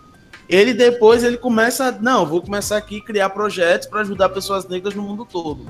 [0.48, 4.94] Ele depois ele começa, não, vou começar aqui a criar projetos para ajudar pessoas negras
[4.94, 5.66] no mundo todo.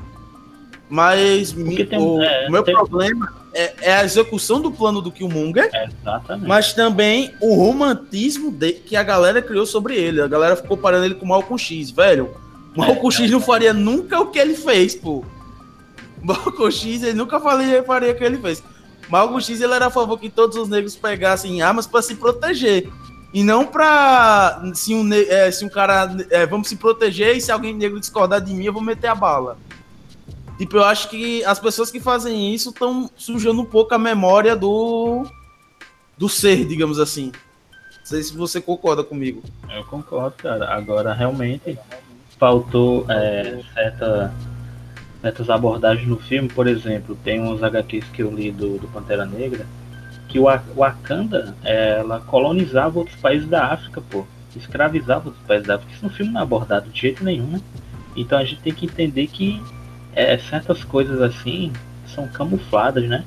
[0.88, 2.74] Mas me, tem, o, é, meu tem...
[2.74, 6.48] problema é, é, a execução do plano do Killmonger, exatamente.
[6.48, 10.20] mas também o romantismo de, que a galera criou sobre ele.
[10.20, 12.34] A galera ficou parando ele com o Malcolm X, velho.
[12.76, 15.24] Malcolm é, X não faria nunca o que ele fez, pô.
[16.22, 18.62] Malcolm X, ele nunca falei, faria o que ele fez.
[19.08, 22.88] Malcolm X, ele era a favor que todos os negros pegassem armas para se proteger.
[23.32, 24.62] E não pra.
[24.74, 26.16] Se um, é, se um cara.
[26.30, 29.14] É, vamos se proteger e se alguém negro discordar de mim, eu vou meter a
[29.14, 29.58] bala.
[30.58, 34.56] Tipo, eu acho que as pessoas que fazem isso estão sujando um pouco a memória
[34.56, 35.24] do.
[36.16, 37.32] do ser, digamos assim.
[37.98, 39.42] Não sei se você concorda comigo.
[39.70, 40.74] Eu concordo, cara.
[40.74, 41.78] Agora, realmente,
[42.38, 44.34] faltou é, certa
[45.20, 49.26] certas abordagens no filme, por exemplo, tem uns HQs que eu li do, do Pantera
[49.26, 49.66] Negra,
[50.28, 54.24] que o Wakanda, ela colonizava outros países da África, pô.
[54.54, 55.92] Escravizava outros países da África.
[55.92, 57.60] Isso no filme não é abordado de jeito nenhum, né?
[58.16, 59.62] Então a gente tem que entender que
[60.18, 61.72] é, certas coisas assim
[62.12, 63.24] são camufladas, né?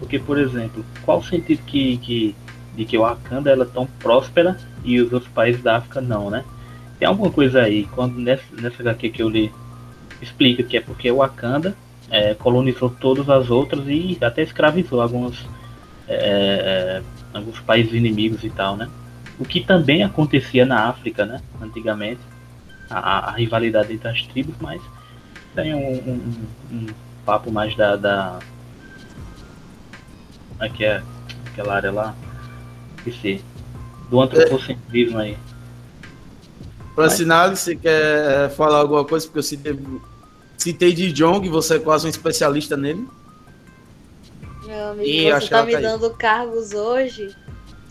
[0.00, 2.34] Porque, por exemplo, qual o sentido que, que,
[2.74, 6.44] de que Wakanda ela é tão próspera e os outros países da África não, né?
[6.98, 9.52] Tem alguma coisa aí, quando nessa, nessa HQ que eu li
[10.20, 11.76] explica que é porque Wakanda
[12.10, 15.46] é, colonizou todas as outras e até escravizou alguns,
[16.08, 17.00] é,
[17.32, 18.90] alguns países inimigos e tal, né?
[19.38, 21.40] O que também acontecia na África, né?
[21.62, 22.20] Antigamente,
[22.90, 24.82] a, a rivalidade entre as tribos, mas
[25.54, 26.86] tem um, um, um
[27.24, 28.38] papo mais da, da
[30.58, 31.02] aqui é
[31.46, 32.14] aquela área lá,
[32.98, 33.44] esqueci,
[34.10, 35.36] do antropocentrismo aí.
[36.94, 39.26] Para sinal, você quer falar alguma coisa?
[39.26, 39.78] Porque eu citei,
[40.56, 43.06] citei de Jong, você é quase um especialista nele.
[44.64, 47.34] Meu amigo, e você tá me tá dando cargos hoje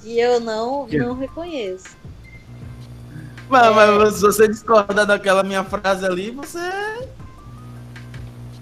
[0.01, 0.97] que eu não, que?
[0.97, 1.95] não reconheço.
[3.49, 3.71] Mas, é...
[3.71, 6.59] mas se você discorda daquela minha frase ali, você.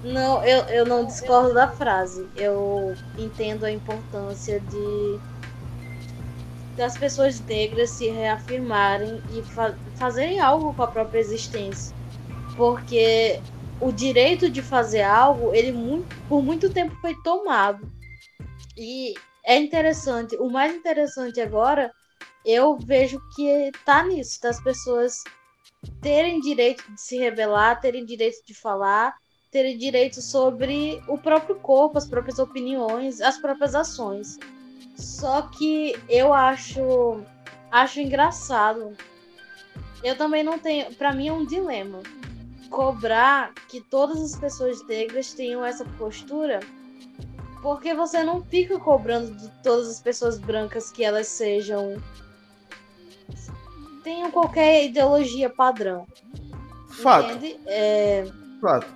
[0.04, 2.30] Não, eu, eu não discordo da frase.
[2.36, 5.20] Eu entendo a importância de
[6.76, 11.96] das pessoas negras se reafirmarem e fa fazerem algo com a própria existência.
[12.56, 13.40] Porque
[13.80, 17.92] o direito de fazer algo, ele muito, por muito tempo foi tomado.
[18.78, 19.14] E
[19.46, 21.92] é interessante, o mais interessante agora,
[22.46, 25.14] eu vejo que tá nisso, das pessoas
[26.02, 29.16] terem direito de se rebelar, terem direito de falar,
[29.52, 34.40] terem direito sobre o próprio corpo, as próprias opiniões, as próprias ações.
[34.96, 37.22] Só que eu acho
[37.70, 38.96] acho engraçado.
[40.04, 42.02] Eu também não tenho, para mim é um dilema
[42.70, 46.62] cobrar que todas as pessoas negras tenham essa postura,
[47.62, 52.02] porque você não fica cobrando de todas as pessoas brancas que elas sejam
[54.04, 56.08] tenham qualquer ideologia padrão.
[56.90, 57.32] Fato.
[57.32, 57.60] Entende?
[57.68, 58.26] É,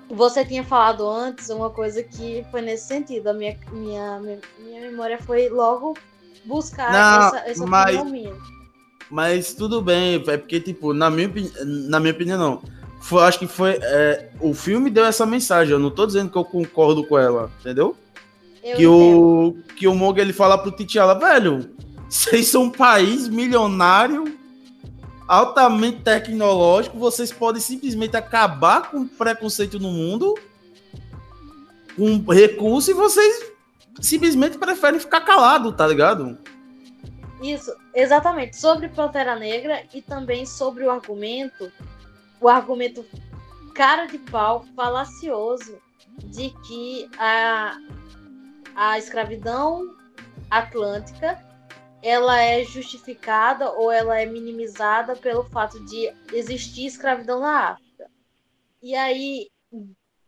[0.09, 3.28] Você tinha falado antes uma coisa que foi nesse sentido.
[3.28, 4.20] A minha, minha,
[4.59, 5.97] minha memória foi logo
[6.45, 7.95] buscar não, essa, essa mas,
[9.09, 11.32] Mas tudo bem, é porque, tipo, na minha,
[11.66, 12.61] na minha opinião, não.
[13.01, 13.78] Foi, acho que foi.
[13.82, 15.74] É, o filme deu essa mensagem.
[15.74, 17.95] Eu não tô dizendo que eu concordo com ela, entendeu?
[18.63, 21.70] Eu que o, que o Mog ele fala pro T'Challa, velho,
[22.09, 24.36] vocês são um país milionário,
[25.28, 30.36] altamente tecnológico, vocês podem simplesmente acabar com o preconceito no mundo
[31.95, 33.51] com recurso e vocês
[34.01, 36.38] simplesmente preferem ficar calado, tá ligado?
[37.41, 38.57] Isso, exatamente.
[38.57, 41.71] Sobre Pantera Negra e também sobre o argumento,
[42.41, 43.05] o argumento
[43.73, 45.78] cara de pau, falacioso,
[46.26, 47.78] de que a,
[48.76, 49.95] a escravidão
[50.49, 51.43] atlântica
[52.06, 58.08] ela é justificada ou ela é minimizada pelo fato de existir escravidão na África.
[58.80, 59.49] E aí,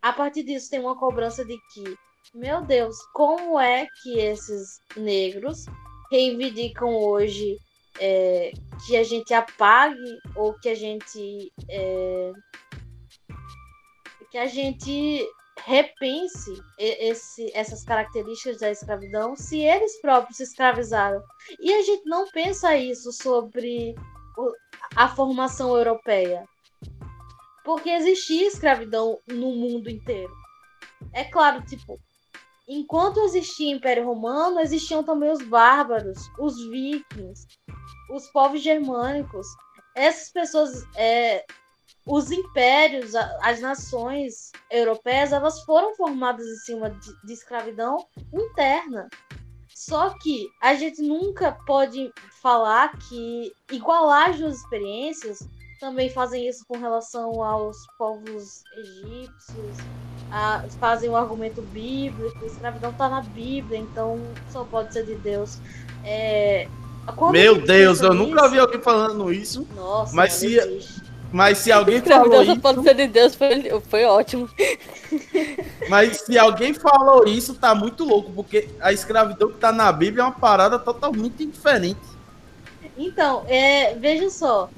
[0.01, 1.95] a partir disso, tem uma cobrança de que,
[2.33, 5.65] meu Deus, como é que esses negros
[6.11, 7.55] reivindicam hoje
[7.99, 8.51] é,
[8.87, 12.31] que a gente apague ou que a gente é,
[14.31, 15.23] que a gente
[15.65, 21.21] repense esse, essas características da escravidão se eles próprios se escravizaram.
[21.59, 23.95] E a gente não pensa isso sobre
[24.95, 26.45] a formação europeia.
[27.63, 30.31] Porque existia escravidão no mundo inteiro.
[31.13, 31.99] É claro, tipo,
[32.67, 37.45] enquanto existia Império Romano, existiam também os bárbaros, os vikings,
[38.09, 39.47] os povos germânicos.
[39.95, 41.45] Essas pessoas, é,
[42.07, 49.09] os impérios, as nações europeias, elas foram formadas em cima de, de escravidão interna.
[49.75, 55.47] Só que a gente nunca pode falar que igualar as duas experiências
[55.79, 59.77] também fazem isso com relação aos povos egípcios,
[60.31, 65.05] a, fazem o um argumento bíblico, a escravidão está na Bíblia, então só pode ser
[65.05, 65.59] de Deus.
[66.03, 66.67] É,
[67.31, 69.67] Meu Deus, eu nisso, nunca vi alguém falando isso.
[69.75, 71.06] Nossa, mas se, existe.
[71.31, 72.59] Mas se alguém falou isso...
[72.59, 74.49] pode ser de Deus foi, foi ótimo.
[75.89, 80.23] Mas se alguém falou isso, tá muito louco, porque a escravidão que tá na Bíblia
[80.23, 82.01] é uma parada totalmente diferente.
[82.97, 84.69] Então, é, veja só,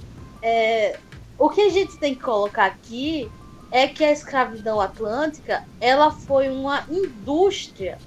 [0.41, 0.99] é,
[1.37, 3.29] o que a gente tem que colocar aqui
[3.71, 7.97] é que a escravidão atlântica ela foi uma indústria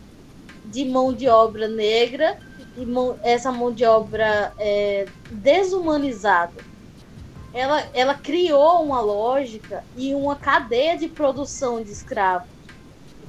[0.65, 2.39] de mão de obra negra
[2.77, 6.72] e mão, essa mão de obra é, desumanizada.
[7.55, 12.49] Ela, ela criou uma lógica e uma cadeia de produção de escravos.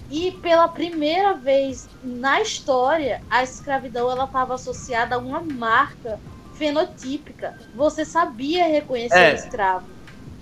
[0.10, 6.20] E pela primeira vez na história, a escravidão ela estava associada a uma marca
[6.54, 7.58] fenotípica.
[7.76, 9.86] Você sabia reconhecer é, o escravo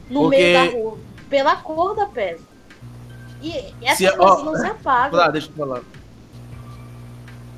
[0.10, 0.38] no porque...
[0.38, 0.98] meio da rua,
[1.30, 2.42] pela cor da pele.
[3.42, 5.20] E essas se, coisas ó, não se apagam.
[5.20, 5.82] Lá, deixa eu falar.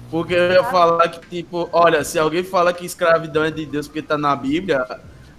[0.09, 3.87] Porque eu ia falar que, tipo, olha, se alguém fala que escravidão é de Deus
[3.87, 4.85] porque tá na Bíblia,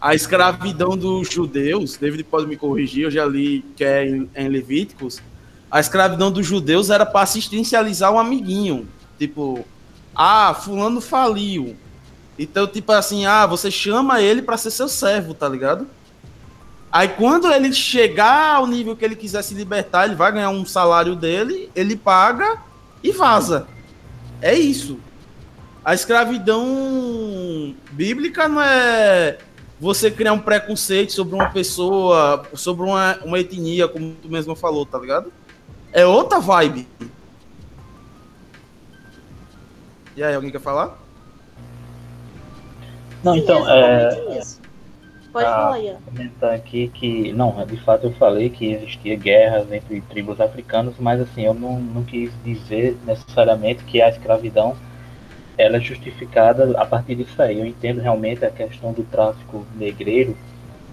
[0.05, 4.49] a escravidão dos judeus, David pode me corrigir, eu já li que é em, em
[4.49, 5.23] Levíticos,
[5.71, 8.87] a escravidão dos judeus era para assistencializar um amiguinho.
[9.19, 9.65] Tipo,
[10.15, 11.75] ah, fulano faliu.
[12.39, 15.89] Então, tipo assim, ah, você chama ele para ser seu servo, tá ligado?
[16.93, 20.67] Aí quando ele chegar ao nível que ele quiser se libertar, ele vai ganhar um
[20.67, 22.59] salário dele, ele paga
[23.03, 23.67] e vaza.
[24.43, 25.01] É isso.
[25.83, 29.39] A escravidão bíblica não é
[29.81, 34.87] você criar um preconceito sobre uma pessoa, sobre uma, uma etnia, como tu mesmo falou,
[34.87, 35.33] tá ligado?
[35.93, 36.89] É outra vibe.
[40.17, 40.97] E aí, alguém quer falar?
[43.23, 44.39] Não, então, é.
[44.39, 44.65] Isso.
[45.33, 45.97] Pode falar, Ian.
[46.05, 51.21] comentar aqui que, não, de fato eu falei que existia guerras entre tribos africanas, mas
[51.21, 54.77] assim, eu não, não quis dizer necessariamente que a escravidão
[55.57, 57.61] ela é justificada a partir disso aí.
[57.61, 60.37] Eu entendo realmente a questão do tráfico negreiro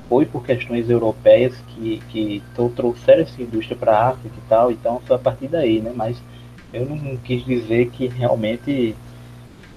[0.07, 2.43] foi por questões europeias que, que
[2.75, 5.93] trouxeram essa indústria para a África e tal, então foi a partir daí, né?
[5.95, 6.21] Mas
[6.73, 8.95] eu não quis dizer que realmente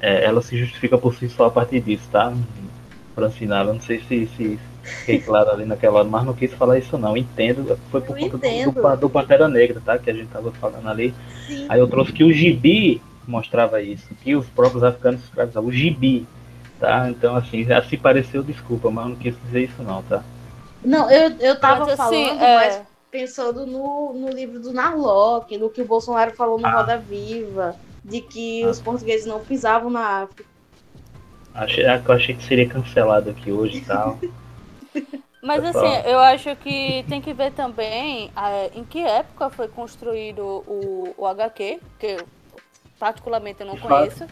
[0.00, 2.32] é, ela se justifica por si só a partir disso, tá?
[3.14, 6.98] Francinara, não sei se, se fiquei claro ali naquela hora, mas não quis falar isso
[6.98, 7.16] não.
[7.16, 9.98] Entendo, foi por eu conta do, do, do, Pantera Negra, tá?
[9.98, 11.14] Que a gente tava falando ali.
[11.46, 11.66] Sim.
[11.68, 15.68] Aí eu trouxe que o gibi mostrava isso, que os próprios africanos escravizavam.
[15.68, 16.26] O gibi,
[16.78, 17.08] tá?
[17.10, 20.22] Então, assim, já se pareceu, desculpa, mas eu não quis dizer isso não, tá?
[20.84, 22.56] Não, eu, eu tava mas, assim, falando, é...
[22.56, 26.72] mas pensando no, no livro do Narlock, no que o Bolsonaro falou no ah.
[26.72, 30.44] Roda Viva de que os portugueses não pisavam na África.
[31.54, 34.18] Achei, eu achei que seria cancelado aqui hoje e tal.
[35.40, 35.84] Mas Pessoal.
[35.84, 41.14] assim, eu acho que tem que ver também é, em que época foi construído o,
[41.18, 42.26] o HQ, que eu
[42.98, 44.26] particularmente eu não conheço.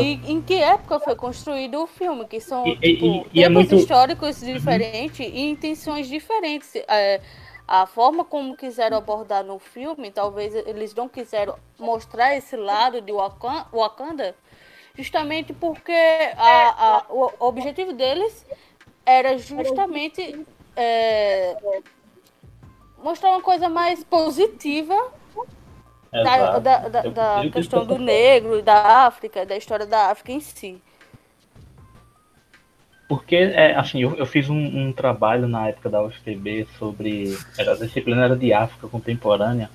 [0.00, 3.42] E em que época foi construído o filme, que são e, tipo, e, e tempos
[3.42, 3.74] é muito...
[3.74, 6.76] históricos diferentes e intenções diferentes.
[6.88, 7.20] É,
[7.66, 13.12] a forma como quiseram abordar no filme, talvez eles não quiseram mostrar esse lado de
[13.12, 14.34] Wakanda,
[14.96, 15.92] justamente porque
[16.36, 18.44] a, a, o objetivo deles
[19.04, 20.44] era justamente
[20.76, 21.56] é,
[23.02, 24.94] mostrar uma coisa mais positiva
[26.12, 30.80] da, da, da, da questão do negro, da África, da história da África em si.
[33.08, 37.36] Porque, é, assim, eu, eu fiz um, um, trabalho na época da UFPB sobre.
[37.58, 39.70] Era, a disciplina era de África contemporânea.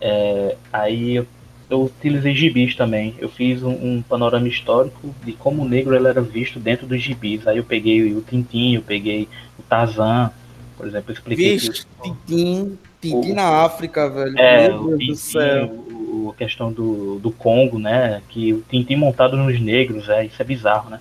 [0.00, 1.26] É, aí eu,
[1.68, 3.14] eu, utilizei gibis também.
[3.18, 7.02] Eu fiz um, um, panorama histórico de como o negro ele era visto dentro dos
[7.02, 7.46] gibis.
[7.46, 9.28] Aí eu peguei o Tintin, eu peguei
[9.58, 10.30] o Tarzan,
[10.78, 11.58] por exemplo, eu expliquei.
[11.58, 11.86] Vixe, que...
[12.02, 14.38] Tintin, Tintin na África, velho.
[14.38, 15.66] É, Meu Deus Tintin, do céu.
[15.66, 18.22] O, a questão do, do Congo, né?
[18.28, 21.00] Que o Tintin montado nos negros, é, isso é bizarro, né?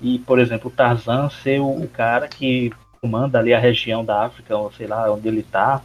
[0.00, 4.24] e, por exemplo, o Tarzan ser o, o cara que comanda ali a região da
[4.24, 5.82] África, ou sei lá, onde ele está,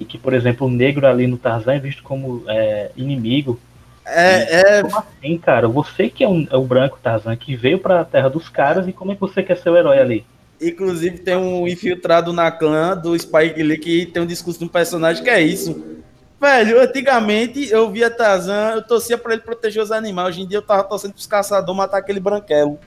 [0.00, 3.58] e que, por exemplo, o negro ali no Tarzan é visto como é, inimigo.
[4.04, 4.82] É, é...
[4.82, 5.68] Como assim, cara?
[5.68, 8.88] Você que é, um, é o branco Tarzan, que veio para a terra dos caras,
[8.88, 10.24] e como é que você quer ser o herói ali?
[10.62, 14.68] Inclusive, tem um infiltrado na clã do Spike Lee que tem um discurso de um
[14.68, 15.92] personagem que é isso.
[16.40, 20.28] Velho, antigamente eu via Tarzan, eu torcia para ele proteger os animais.
[20.28, 22.78] Hoje em dia eu tava torcendo pros caçadores matar aquele branquelo.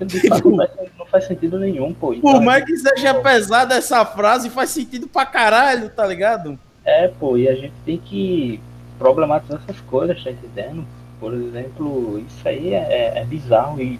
[0.00, 2.14] Não faz, não faz sentido nenhum, pô.
[2.14, 6.58] Por mais que seja pesada essa frase, faz sentido pra caralho, tá ligado?
[6.84, 8.60] É, pô, e a gente tem que
[8.98, 10.84] problematizar essas coisas, tá entendendo?
[11.18, 13.98] Por exemplo, isso aí é, é, é bizarro e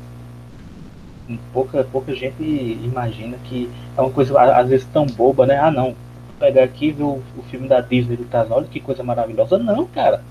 [1.52, 5.59] pouca, pouca gente imagina que é uma coisa às vezes tão boba, né?
[5.59, 5.94] Ah, não, vou
[6.38, 9.59] pegar aqui e ver o, o filme da Disney do Tarzan, olha que coisa maravilhosa.
[9.59, 10.22] Não, cara.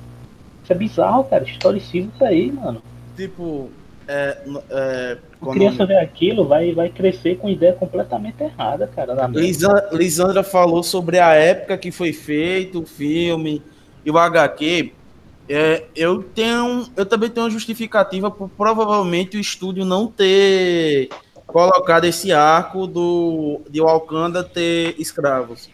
[0.63, 1.43] Isso é bizarro, cara.
[1.43, 2.81] Historicismo isso aí, mano.
[3.15, 3.69] Tipo,
[4.07, 4.37] é,
[4.69, 9.27] é, a criança vê aquilo, vai, vai crescer com ideia completamente errada, cara.
[9.27, 13.61] Lisa, Lisandra falou sobre a época que foi feito o filme
[14.05, 14.93] e o HQ.
[15.47, 21.09] É, eu tenho, eu também tenho uma justificativa por provavelmente o estúdio não ter
[21.45, 25.69] colocado esse arco do de Wakanda ter escravos.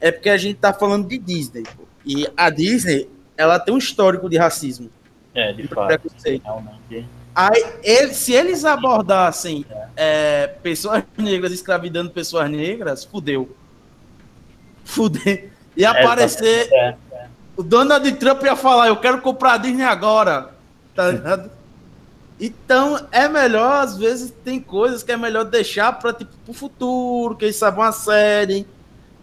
[0.00, 1.62] É porque a gente tá falando de Disney.
[1.62, 1.84] Pô.
[2.04, 4.90] E a Disney, ela tem um histórico de racismo.
[5.34, 5.86] É, de, fato.
[5.86, 6.42] Preconceito.
[6.42, 7.06] Realmente.
[7.34, 9.64] Aí, ele, se eles abordassem
[9.96, 13.56] é, pessoas negras escravidando pessoas negras, fudeu.
[14.84, 15.50] Fudeu.
[15.76, 16.68] Ia é, aparecer.
[16.70, 16.96] É, é.
[17.56, 20.50] O Donald Trump ia falar: Eu quero comprar a Disney agora.
[20.94, 21.50] Tá ligado?
[22.40, 27.36] Então, é melhor, às vezes, tem coisas que é melhor deixar para tipo, o futuro,
[27.36, 28.66] quem sabe uma série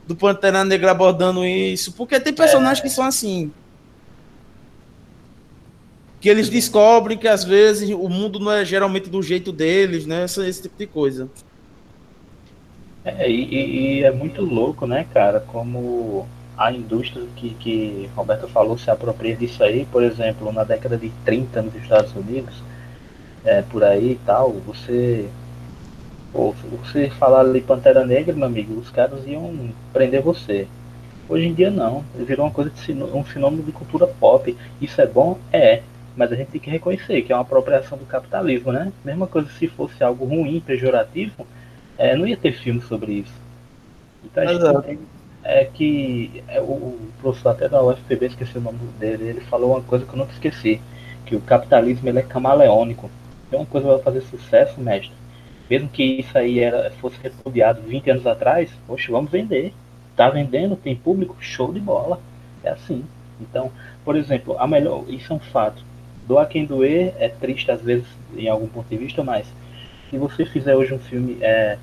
[0.07, 3.51] do Pantera Negra abordando isso, porque tem personagens que são assim
[6.19, 10.25] que eles descobrem que às vezes o mundo não é geralmente do jeito deles, né?
[10.25, 11.29] Esse, esse tipo de coisa.
[13.05, 16.27] É, e, e, é muito louco, né, cara, como
[16.59, 21.09] a indústria que, que Roberto falou se apropria disso aí, por exemplo, na década de
[21.23, 22.61] 30 nos Estados Unidos,
[23.45, 25.29] é, por aí e tal, você.
[26.33, 26.53] Pô,
[26.83, 30.67] você falar ali Pantera Negra, meu amigo, os caras iam prender você.
[31.29, 34.55] Hoje em dia não, virou uma coisa de um fenômeno de cultura pop.
[34.81, 35.39] Isso é bom?
[35.53, 35.81] É
[36.19, 38.91] mas a gente tem que reconhecer que é uma apropriação do capitalismo, né?
[39.05, 41.47] Mesma coisa se fosse algo ruim, pejorativo,
[41.97, 43.33] é, não ia ter filme sobre isso.
[44.25, 44.99] Então a gente tem,
[45.49, 49.81] é que é, o, professor até da UFPB, esqueci o nome dele, ele falou uma
[49.81, 50.81] coisa que eu nunca esqueci,
[51.25, 53.09] que o capitalismo ele é camaleônico.
[53.49, 55.11] Se uma coisa vai fazer sucesso, mestre,
[55.69, 59.73] mesmo que isso aí era, fosse repudiado 20 anos atrás, poxa, vamos vender.
[60.15, 62.19] Tá vendendo, tem público, show de bola.
[62.63, 63.05] É assim.
[63.39, 63.71] Então,
[64.03, 65.83] por exemplo, a melhor, isso é um fato
[66.29, 68.05] doar quem doer, é triste às vezes
[68.37, 69.51] em algum ponto de vista, mas
[70.11, 71.79] se você fizer hoje um filme é,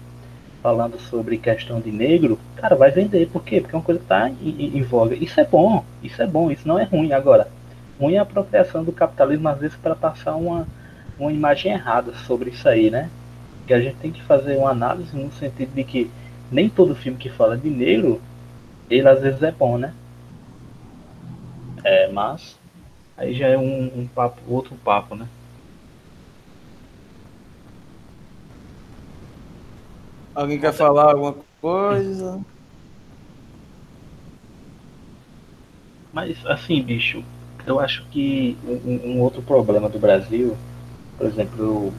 [0.66, 3.28] falando sobre questão de negro, cara, vai vender.
[3.28, 3.60] Por quê?
[3.60, 5.14] Porque é uma coisa que está em, em, voga.
[5.14, 7.12] Isso é bom, isso é bom, isso não é ruim.
[7.12, 7.46] Agora,
[8.00, 10.66] ruim é a apropriação do capitalismo, às vezes, para passar uma,
[11.20, 13.08] uma imagem errada sobre isso aí, né?
[13.64, 16.10] Que a gente tem que fazer uma análise no sentido de que
[16.50, 18.20] nem todo filme que fala de negro,
[18.90, 19.94] ele às vezes é bom, né?
[21.84, 22.58] É, mas
[23.16, 25.26] Aí já é um, um papo, outro papo, né?
[30.36, 32.38] Alguém quer falar alguma coisa?
[36.12, 37.24] Mas assim, bicho,
[37.66, 40.54] eu acho que um, um, outro problema do Brasil,
[41.16, 41.94] por exemplo, eu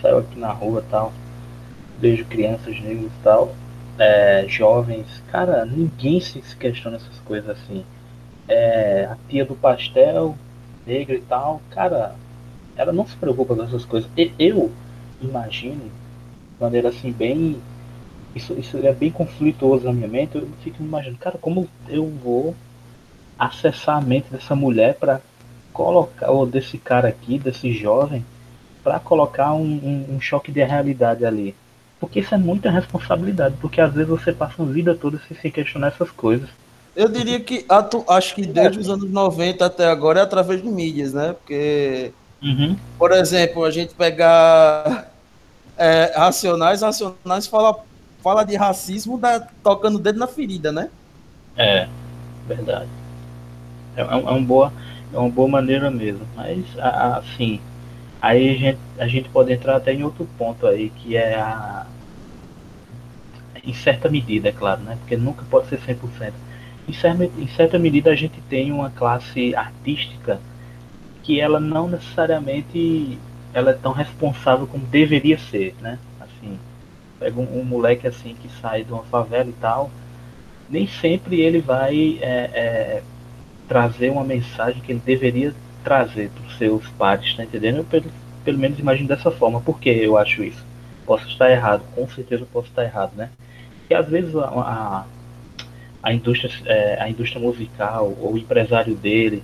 [0.00, 1.12] saio aqui na rua tal,
[2.00, 3.54] vejo crianças negras e tal,
[3.98, 7.84] é, jovens, cara, ninguém se questiona essas coisas assim
[8.48, 10.34] é, a tia do pastel,
[10.86, 12.14] negra e tal, cara,
[12.76, 14.10] ela não se preocupa com essas coisas.
[14.38, 14.72] Eu
[15.20, 15.90] imagino,
[16.60, 17.60] maneira assim, bem
[18.34, 20.36] isso, isso é bem conflituoso na minha mente.
[20.36, 22.54] Eu fico me imaginando, cara, como eu vou
[23.38, 25.20] acessar a mente dessa mulher para
[25.72, 28.24] colocar, ou desse cara aqui, desse jovem,
[28.82, 31.54] para colocar um, um, um, choque de realidade ali.
[32.00, 35.50] Porque isso é muita responsabilidade, porque às vezes você passa uma vida toda sem se
[35.50, 36.48] questionar essas coisas.
[36.94, 40.68] Eu diria que atu, acho que desde os anos 90 até agora é através de
[40.68, 41.32] mídias, né?
[41.32, 42.12] Porque,
[42.42, 42.76] uhum.
[42.98, 45.07] por exemplo, a gente pegar
[45.78, 47.78] é, Racionais, Racionais fala,
[48.22, 50.90] fala de racismo da, tocando o dedo na ferida, né?
[51.56, 51.88] É,
[52.46, 52.88] verdade.
[53.96, 54.72] É, é, é, uma, boa,
[55.12, 56.26] é uma boa maneira mesmo.
[56.36, 57.60] Mas, assim,
[58.20, 61.86] aí a gente, a gente pode entrar até em outro ponto aí, que é a.
[63.64, 64.96] Em certa medida, é claro, né?
[65.00, 66.32] Porque nunca pode ser 100%.
[66.88, 70.40] Em certa, em certa medida, a gente tem uma classe artística
[71.22, 73.18] que ela não necessariamente
[73.58, 75.98] ela é tão responsável como deveria ser, né?
[76.20, 76.58] Assim,
[77.18, 79.90] pega um, um moleque assim que sai de uma favela e tal,
[80.68, 83.02] nem sempre ele vai é, é,
[83.68, 87.78] trazer uma mensagem que ele deveria trazer para os seus pares, tá entendendo?
[87.78, 88.10] Eu pelo,
[88.44, 89.60] pelo menos imagino dessa forma.
[89.60, 90.64] Por que eu acho isso?
[91.06, 93.30] Posso estar errado, com certeza posso estar errado, né?
[93.80, 95.04] Porque às vezes a, a,
[96.02, 99.42] a indústria, é, a indústria musical, ou o empresário dele,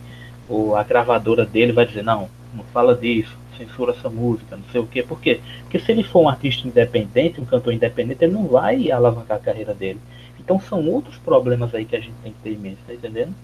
[0.49, 4.81] ou a gravadora dele vai dizer, não, não fala disso, censura essa música, não sei
[4.81, 5.03] o quê.
[5.03, 5.41] Por quê?
[5.63, 9.41] Porque se ele for um artista independente, um cantor independente, ele não vai alavancar a
[9.41, 10.01] carreira dele.
[10.39, 13.35] Então são outros problemas aí que a gente tem que ter em mente, tá entendendo?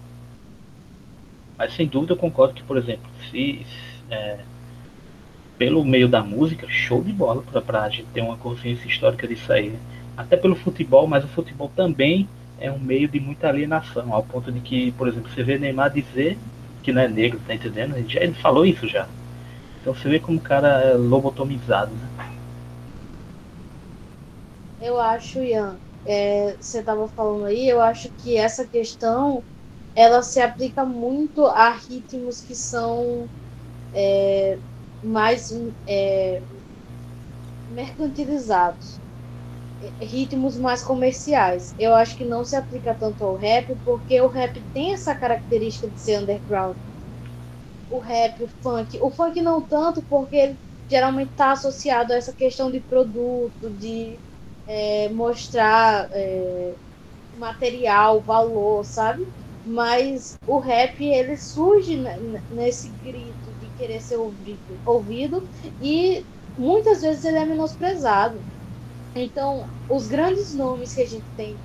[1.57, 3.67] Mas sem dúvida eu concordo que, por exemplo, se
[4.11, 4.39] é,
[5.61, 9.53] pelo meio da música, show de bola para a gente ter uma consciência histórica disso
[9.53, 9.69] aí.
[9.69, 9.79] Né?
[10.17, 12.27] Até pelo futebol, mas o futebol também
[12.59, 15.91] é um meio de muita alienação, ao ponto de que, por exemplo, você vê Neymar
[15.91, 16.39] dizer
[16.83, 17.95] que não é negro, tá entendendo?
[18.09, 19.07] Já, ele falou isso já.
[19.81, 22.11] Então você vê como o cara é lobotomizado, né?
[24.79, 29.45] Eu acho, Ian, é, você estava falando aí, eu acho que essa questão
[29.95, 33.31] ela se aplica muito a ritmos que são
[33.93, 34.61] é,
[35.03, 35.49] mais
[35.87, 36.45] é,
[37.67, 39.01] mercantilizados,
[40.01, 41.75] ritmos mais comerciais.
[41.79, 45.91] Eu acho que não se aplica tanto ao rap, porque o rap tem essa característica
[45.91, 46.79] de ser underground
[47.91, 48.99] o rap, o funk.
[49.03, 50.61] O funk não tanto, porque ele
[50.91, 54.23] geralmente está associado a essa questão de produto, de
[54.67, 56.79] é, mostrar é,
[57.35, 59.25] material, valor, sabe?
[59.65, 61.97] Mas o rap, ele surge
[62.51, 65.49] nesse grito de querer ser ouvido, ouvido
[65.81, 66.27] e
[66.57, 68.47] muitas vezes ele é menosprezado.
[69.15, 71.63] Então, os grandes nomes que a gente tem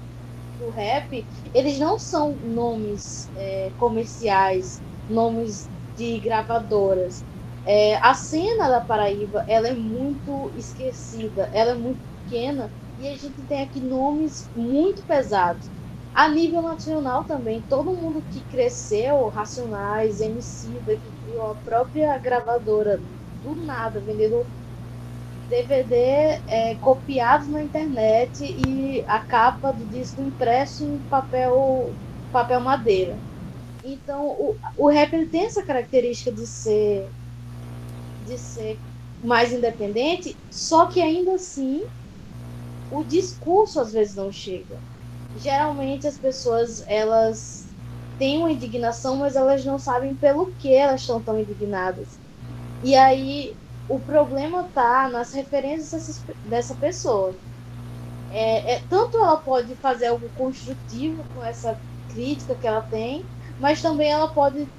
[0.60, 7.26] do rap, eles não são nomes é, comerciais, nomes de gravadoras.
[7.64, 13.16] É, a cena da Paraíba ela é muito esquecida, ela é muito pequena e a
[13.18, 15.72] gente tem aqui nomes muito pesados.
[16.14, 23.04] A nível nacional também, todo mundo que cresceu, Racionais, MC, que criou a própria gravadora
[23.34, 24.50] do nada, vendendo
[25.48, 25.96] DVD
[26.48, 32.00] é, copiados na internet e a capa do disco impresso em papel,
[32.32, 33.24] papel madeira.
[33.86, 37.14] Então, o, o rap tem essa característica de ser
[38.20, 38.82] de ser
[39.22, 41.82] mais independente, só que ainda assim
[42.90, 44.84] o discurso às vezes não chega.
[45.34, 47.76] Geralmente as pessoas elas
[48.18, 52.22] têm uma indignação, mas elas não sabem pelo que elas estão tão indignadas.
[52.82, 53.57] E aí
[53.88, 57.41] o problema tá nas referências dessa pessoa.
[58.30, 63.82] É, é, tanto ela pode fazer algo construtivo com essa crítica que ela tem, mas
[63.82, 64.72] também ela pode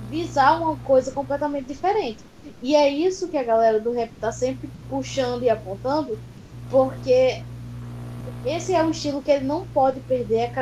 [0.00, 2.24] visar uma coisa completamente diferente.
[2.62, 6.20] E é isso que a galera do rap tá sempre puxando e apontando,
[6.68, 7.44] porque
[8.42, 10.52] esse é um estilo que ele não pode perder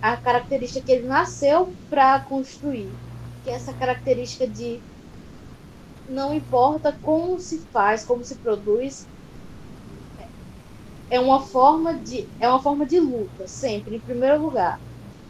[0.00, 2.98] a, característica que ele nasceu para construir,
[3.42, 4.84] que é essa característica de
[6.06, 9.08] não importa como se faz, como se produz,
[11.10, 14.80] é uma forma de é uma forma de luta sempre em primeiro lugar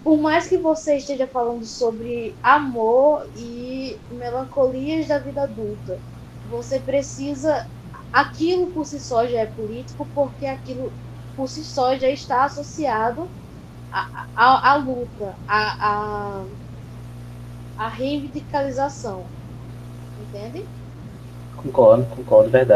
[0.03, 6.03] por mais que você esteja falando sobre amor e melancolias da vida adulta,
[6.45, 7.67] você precisa.
[8.13, 10.97] Aquilo por si só já é político, porque aquilo
[11.35, 13.31] por si só já está associado
[13.91, 16.47] à, à, à luta, à, à,
[17.77, 19.33] à reivindicalização.
[20.17, 20.71] Entende?
[21.57, 22.69] Concordo, concordo, verdade.